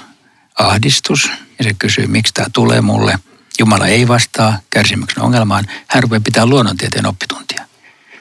ahdistus 0.68 1.30
ja 1.60 1.64
se 1.64 1.74
kysyy, 1.80 2.08
miksi 2.08 2.34
tämä 2.34 2.48
tulee 2.54 2.82
mulle. 2.82 3.20
Jumala 3.60 3.88
ei 3.88 4.08
vastaa 4.08 4.60
kärsimyksen 4.70 5.24
ongelmaan. 5.24 5.66
Hän 5.88 6.04
rupeaa 6.04 6.22
pitää 6.22 6.46
luonnontieteen 6.46 7.06
oppituntia. 7.06 7.66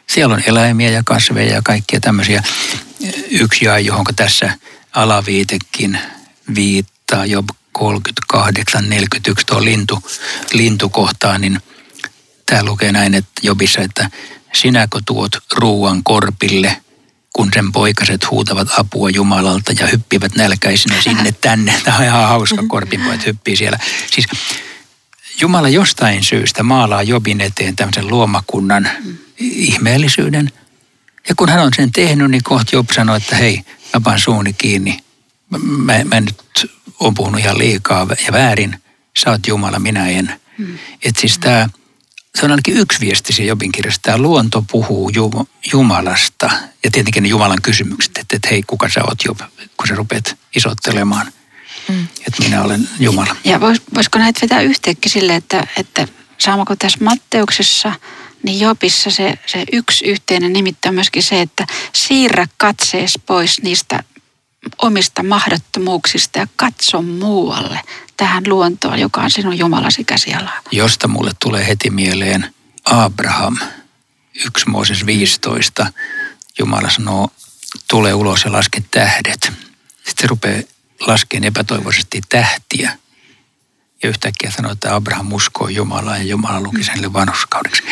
Siellä 0.06 0.34
on 0.34 0.42
eläimiä 0.46 0.90
ja 0.90 1.02
kasveja 1.04 1.54
ja 1.54 1.62
kaikkia 1.64 2.00
tämmöisiä. 2.00 2.42
Yksi 3.30 3.64
jae, 3.64 3.80
johon 3.80 4.04
tässä 4.16 4.52
alaviitekin 4.92 5.98
viittaa, 6.54 7.26
Job 7.26 7.48
38, 7.72 8.88
41 8.88 9.46
tuo 9.46 9.64
lintu, 9.64 10.02
lintukohtaa, 10.52 11.38
niin 11.38 11.60
tämä 12.46 12.64
lukee 12.64 12.92
näin, 12.92 13.14
että 13.14 13.30
Jobissa, 13.42 13.80
että 13.80 14.10
sinäkö 14.52 15.00
tuot 15.06 15.32
ruuan 15.54 16.04
korpille, 16.04 16.76
kun 17.32 17.50
sen 17.54 17.72
poikaset 17.72 18.30
huutavat 18.30 18.68
apua 18.78 19.10
Jumalalta 19.10 19.72
ja 19.78 19.86
hyppivät 19.86 20.34
nälkäisinä 20.34 21.02
sinne 21.02 21.32
tänne. 21.40 21.74
Tämä 21.84 21.96
on 21.96 22.04
ihan 22.04 22.28
hauska, 22.28 22.64
korpinpojat 22.68 23.26
hyppii 23.26 23.56
siellä. 23.56 23.78
Siis 24.10 24.26
Jumala 25.40 25.68
jostain 25.68 26.24
syystä 26.24 26.62
maalaa 26.62 27.02
Jobin 27.02 27.40
eteen 27.40 27.76
tämmöisen 27.76 28.08
luomakunnan 28.08 28.88
ihmeellisyyden. 29.38 30.52
Ja 31.28 31.34
kun 31.34 31.48
hän 31.48 31.62
on 31.62 31.70
sen 31.76 31.92
tehnyt, 31.92 32.30
niin 32.30 32.42
kohta 32.42 32.76
Job 32.76 32.90
sanoo, 32.90 33.16
että 33.16 33.36
hei, 33.36 33.62
mä 33.94 34.00
paan 34.04 34.20
suuni 34.20 34.52
kiinni. 34.52 34.98
Mä, 35.50 36.04
mä 36.04 36.20
nyt 36.20 36.70
oon 37.00 37.14
puhunut 37.14 37.40
ihan 37.40 37.58
liikaa 37.58 38.06
ja 38.26 38.32
väärin. 38.32 38.82
Sä 39.18 39.30
oot 39.30 39.46
Jumala, 39.46 39.78
minä 39.78 40.08
en. 40.08 40.40
Mm. 40.58 40.78
Että 41.02 41.20
siis 41.20 41.38
tämä 41.38 41.68
se 42.34 42.46
on 42.46 42.50
ainakin 42.50 42.76
yksi 42.76 43.00
viesti 43.00 43.32
se 43.32 43.44
Jobin 43.44 43.72
kirjassa. 43.72 44.02
Tämä 44.02 44.18
luonto 44.18 44.64
puhuu 44.70 45.10
Jumalasta 45.72 46.50
ja 46.84 46.90
tietenkin 46.90 47.22
ne 47.22 47.28
Jumalan 47.28 47.62
kysymykset, 47.62 48.18
että, 48.18 48.36
että 48.36 48.48
hei, 48.48 48.62
kuka 48.66 48.88
sä 48.88 49.00
oot 49.04 49.24
Job, 49.24 49.40
kun 49.76 49.88
sä 49.88 49.94
rupeat 49.94 50.36
isottelemaan, 50.56 51.32
mm. 51.88 52.08
että 52.26 52.42
minä 52.42 52.62
olen 52.62 52.88
Jumala. 52.98 53.36
Ja 53.44 53.60
vois, 53.60 53.82
voisiko 53.94 54.18
näitä 54.18 54.40
vetää 54.42 54.60
yhteenkin 54.60 55.12
sille, 55.12 55.36
että, 55.36 55.66
että 55.76 56.08
saamako 56.38 56.76
tässä 56.76 57.04
Matteuksessa, 57.04 57.92
niin 58.42 58.60
Jobissa 58.60 59.10
se, 59.10 59.38
se 59.46 59.64
yksi 59.72 60.04
yhteinen 60.04 60.52
nimittäin 60.52 60.94
myöskin 60.94 61.22
se, 61.22 61.40
että 61.40 61.66
siirrä 61.92 62.46
katsees 62.56 63.18
pois 63.26 63.62
niistä 63.62 64.02
omista 64.82 65.22
mahdottomuuksista 65.22 66.38
ja 66.38 66.46
katso 66.56 67.02
muualle 67.02 67.80
tähän 68.16 68.44
luontoon, 68.46 68.98
joka 68.98 69.20
on 69.20 69.30
sinun 69.30 69.58
Jumalasi 69.58 70.04
käsialaa. 70.04 70.60
Josta 70.70 71.08
mulle 71.08 71.30
tulee 71.40 71.66
heti 71.66 71.90
mieleen 71.90 72.54
Abraham, 72.84 73.56
1 74.34 74.68
Mooses 74.68 75.06
15. 75.06 75.86
Jumala 76.58 76.90
sanoo, 76.90 77.28
tule 77.88 78.14
ulos 78.14 78.44
ja 78.44 78.52
laske 78.52 78.82
tähdet. 78.90 79.52
Sitten 79.96 80.20
se 80.20 80.26
rupeaa 80.26 80.62
laskemaan 81.00 81.44
epätoivoisesti 81.44 82.20
tähtiä. 82.28 82.98
Ja 84.02 84.08
yhtäkkiä 84.08 84.50
sanoo, 84.50 84.72
että 84.72 84.94
Abraham 84.94 85.32
uskoo 85.32 85.68
Jumalaa 85.68 86.16
ja 86.16 86.24
Jumala 86.24 86.60
luki 86.60 86.84
sen 86.84 87.12
vanhuskaudeksi. 87.12 87.82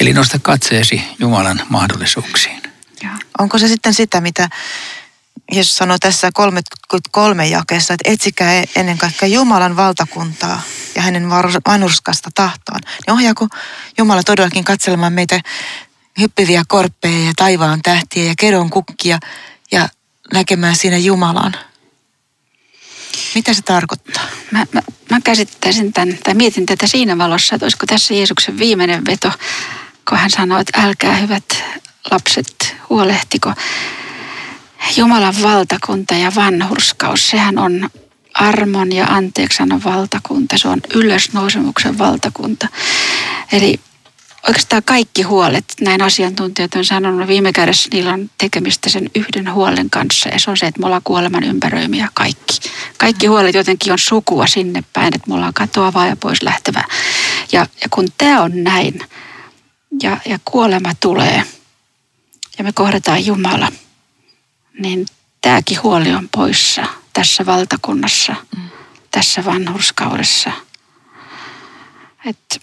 Eli 0.00 0.12
nosta 0.12 0.38
katseesi 0.38 1.02
Jumalan 1.18 1.62
mahdollisuuksiin. 1.68 2.62
Ja. 3.02 3.10
Onko 3.38 3.58
se 3.58 3.68
sitten 3.68 3.94
sitä, 3.94 4.20
mitä 4.20 4.48
Jeesus 5.52 5.76
sanoi 5.76 5.98
tässä 5.98 6.30
33 6.34 7.46
jakeessa, 7.46 7.94
että 7.94 8.10
etsikää 8.10 8.64
ennen 8.76 8.98
kaikkea 8.98 9.28
Jumalan 9.28 9.76
valtakuntaa 9.76 10.62
ja 10.94 11.02
hänen 11.02 11.30
vanhurskasta 11.68 12.30
tahtoaan. 12.34 12.80
Niin 12.84 13.14
ohjaako 13.14 13.48
Jumala 13.98 14.22
todellakin 14.22 14.64
katselemaan 14.64 15.12
meitä 15.12 15.40
hyppiviä 16.20 16.62
korppeja 16.68 17.24
ja 17.24 17.32
taivaan 17.36 17.80
tähtiä 17.82 18.24
ja 18.24 18.34
kedon 18.38 18.70
kukkia 18.70 19.18
ja 19.72 19.88
näkemään 20.32 20.76
siinä 20.76 20.96
Jumalan? 20.96 21.56
Mitä 23.34 23.54
se 23.54 23.62
tarkoittaa? 23.62 24.24
Mä, 24.50 24.66
mä, 24.72 24.82
mä 25.10 25.20
käsittäisin 25.24 25.92
tämän, 25.92 26.18
tai 26.24 26.34
mietin 26.34 26.66
tätä 26.66 26.86
siinä 26.86 27.18
valossa, 27.18 27.54
että 27.54 27.64
olisiko 27.64 27.86
tässä 27.86 28.14
Jeesuksen 28.14 28.58
viimeinen 28.58 29.06
veto, 29.06 29.32
kun 30.08 30.18
hän 30.18 30.30
sanoi, 30.30 30.60
että 30.60 30.80
älkää 30.82 31.16
hyvät 31.16 31.64
lapset, 32.10 32.76
huolehtiko. 32.88 33.52
Jumalan 34.96 35.34
valtakunta 35.42 36.14
ja 36.14 36.32
vanhurskaus, 36.34 37.28
sehän 37.28 37.58
on 37.58 37.90
armon 38.34 38.92
ja 38.92 39.06
anteeksanon 39.06 39.84
valtakunta, 39.84 40.58
se 40.58 40.68
on 40.68 40.80
ylösnousemuksen 40.94 41.98
valtakunta. 41.98 42.68
Eli 43.52 43.80
oikeastaan 44.46 44.82
kaikki 44.84 45.22
huolet, 45.22 45.64
näin 45.80 46.02
asiantuntijat 46.02 46.74
on 46.74 46.84
sanonut, 46.84 47.28
viime 47.28 47.52
kädessä 47.52 47.88
niillä 47.92 48.12
on 48.12 48.30
tekemistä 48.38 48.90
sen 48.90 49.10
yhden 49.14 49.52
huolen 49.52 49.90
kanssa. 49.90 50.28
Ja 50.28 50.38
se 50.38 50.50
on 50.50 50.56
se, 50.56 50.66
että 50.66 50.80
me 50.80 50.86
ollaan 50.86 51.02
kuoleman 51.04 51.44
ympäröimiä 51.44 52.08
kaikki. 52.14 52.60
Kaikki 52.98 53.26
huolet 53.26 53.54
jotenkin 53.54 53.92
on 53.92 53.98
sukua 53.98 54.46
sinne 54.46 54.84
päin, 54.92 55.14
että 55.14 55.28
me 55.28 55.34
ollaan 55.34 55.54
katoavaa 55.54 56.06
ja 56.06 56.16
pois 56.16 56.42
lähtevää. 56.42 56.84
Ja, 57.52 57.66
ja 57.82 57.88
kun 57.90 58.08
tämä 58.18 58.42
on 58.42 58.64
näin, 58.64 59.00
ja, 60.02 60.16
ja 60.24 60.38
kuolema 60.44 60.92
tulee, 61.00 61.42
ja 62.58 62.64
me 62.64 62.72
kohdataan 62.72 63.26
Jumala, 63.26 63.72
niin 64.78 65.06
tämäkin 65.40 65.82
huoli 65.82 66.12
on 66.12 66.28
poissa 66.28 66.84
tässä 67.12 67.46
valtakunnassa, 67.46 68.34
mm. 68.56 68.62
tässä 69.10 69.44
vanhurskaudessa. 69.44 70.52
Että 72.26 72.56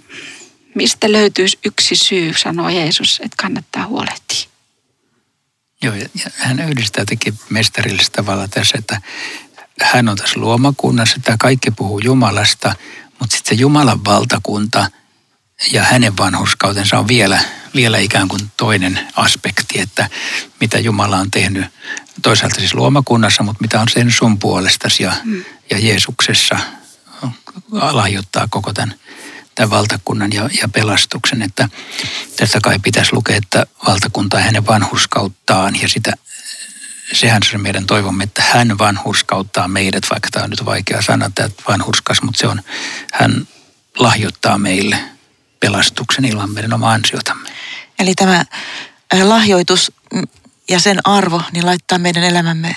mistä 0.77 1.11
löytyisi 1.11 1.59
yksi 1.65 1.95
syy, 1.95 2.33
sanoo 2.33 2.69
Jeesus, 2.69 3.19
että 3.23 3.35
kannattaa 3.41 3.87
huolehtia. 3.87 4.49
Joo, 5.81 5.95
ja 5.95 6.07
hän 6.37 6.59
yhdistää 6.59 7.05
teki 7.05 7.33
mestarillisella 7.49 8.15
tavalla 8.15 8.47
tässä, 8.47 8.77
että 8.77 9.01
hän 9.81 10.09
on 10.09 10.17
tässä 10.17 10.39
luomakunnassa, 10.39 11.15
että 11.17 11.35
kaikki 11.39 11.71
puhuu 11.71 11.99
Jumalasta, 11.99 12.75
mutta 13.19 13.37
sitten 13.37 13.57
se 13.57 13.61
Jumalan 13.61 14.05
valtakunta 14.05 14.91
ja 15.71 15.83
hänen 15.83 16.17
vanhuskautensa 16.17 16.99
on 16.99 17.07
vielä, 17.07 17.39
vielä 17.75 17.97
ikään 17.97 18.27
kuin 18.27 18.41
toinen 18.57 18.99
aspekti, 19.15 19.79
että 19.79 20.09
mitä 20.59 20.79
Jumala 20.79 21.17
on 21.17 21.31
tehnyt 21.31 21.65
toisaalta 22.21 22.55
siis 22.55 22.73
luomakunnassa, 22.73 23.43
mutta 23.43 23.61
mitä 23.61 23.81
on 23.81 23.89
sen 23.89 24.11
sun 24.11 24.39
puolestasi 24.39 25.03
ja, 25.03 25.13
mm. 25.23 25.43
ja 25.69 25.79
Jeesuksessa 25.79 26.59
lahjoittaa 27.71 28.47
koko 28.49 28.73
tämän 28.73 28.95
tämän 29.57 29.69
valtakunnan 29.69 30.33
ja, 30.33 30.49
ja 30.61 30.67
pelastuksen. 30.67 31.41
Että 31.41 31.69
tässä 32.35 32.59
kai 32.61 32.79
pitäisi 32.79 33.13
lukea, 33.13 33.35
että 33.35 33.65
valtakunta 33.87 34.39
hänen 34.39 34.67
vanhuskauttaan 34.67 35.81
ja 35.81 35.87
sitä, 35.87 36.13
sehän 37.13 37.43
se 37.51 37.57
meidän 37.57 37.85
toivomme, 37.85 38.23
että 38.23 38.43
hän 38.53 38.77
vanhuskauttaa 38.77 39.67
meidät, 39.67 40.03
vaikka 40.09 40.29
tämä 40.31 40.43
on 40.43 40.49
nyt 40.49 40.65
vaikea 40.65 41.01
sana, 41.01 41.31
tämä 41.35 41.49
vanhurskas, 41.67 42.21
mutta 42.21 42.39
se 42.39 42.47
on, 42.47 42.61
hän 43.13 43.47
lahjoittaa 43.99 44.57
meille 44.57 44.99
pelastuksen 45.59 46.25
ilman 46.25 46.51
meidän 46.51 46.73
omaa 46.73 46.91
ansiotamme. 46.91 47.49
Eli 47.99 48.13
tämä 48.15 48.35
äh, 49.13 49.21
lahjoitus 49.23 49.91
ja 50.69 50.79
sen 50.79 50.99
arvo, 51.03 51.41
niin 51.51 51.65
laittaa 51.65 51.97
meidän 51.97 52.23
elämämme 52.23 52.75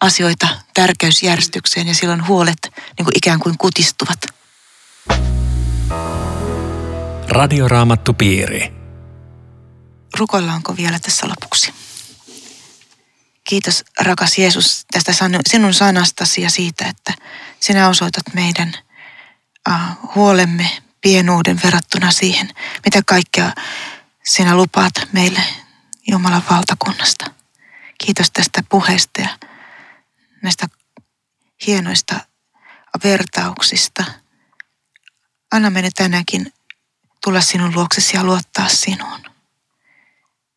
asioita 0.00 0.48
tärkeysjärjestykseen 0.74 1.88
ja 1.88 1.94
silloin 1.94 2.26
huolet 2.26 2.58
niin 2.98 3.04
kuin 3.04 3.16
ikään 3.16 3.40
kuin 3.40 3.58
kutistuvat. 3.58 4.18
Radioraamattupiiri. 7.28 8.72
Rukoillaanko 10.18 10.76
vielä 10.76 10.98
tässä 10.98 11.28
lopuksi? 11.28 11.74
Kiitos 13.44 13.84
rakas 14.00 14.38
Jeesus 14.38 14.86
tästä 14.92 15.12
sinun 15.48 15.74
sanastasi 15.74 16.42
ja 16.42 16.50
siitä, 16.50 16.88
että 16.88 17.12
sinä 17.60 17.88
osoitat 17.88 18.34
meidän 18.34 18.74
huolemme 20.14 20.70
pienuuden 21.00 21.60
verrattuna 21.64 22.10
siihen, 22.10 22.50
mitä 22.84 23.00
kaikkea 23.06 23.52
sinä 24.24 24.56
lupaat 24.56 24.92
meille 25.12 25.40
Jumalan 26.10 26.42
valtakunnasta. 26.50 27.24
Kiitos 28.04 28.30
tästä 28.30 28.62
puheesta 28.68 29.20
ja 29.20 29.28
näistä 30.42 30.66
hienoista 31.66 32.20
vertauksista. 33.04 34.04
Anna 35.52 35.70
meille 35.70 35.90
tänäänkin 35.94 36.52
tulla 37.24 37.40
sinun 37.40 37.74
luoksesi 37.74 38.16
ja 38.16 38.24
luottaa 38.24 38.68
sinuun. 38.68 39.20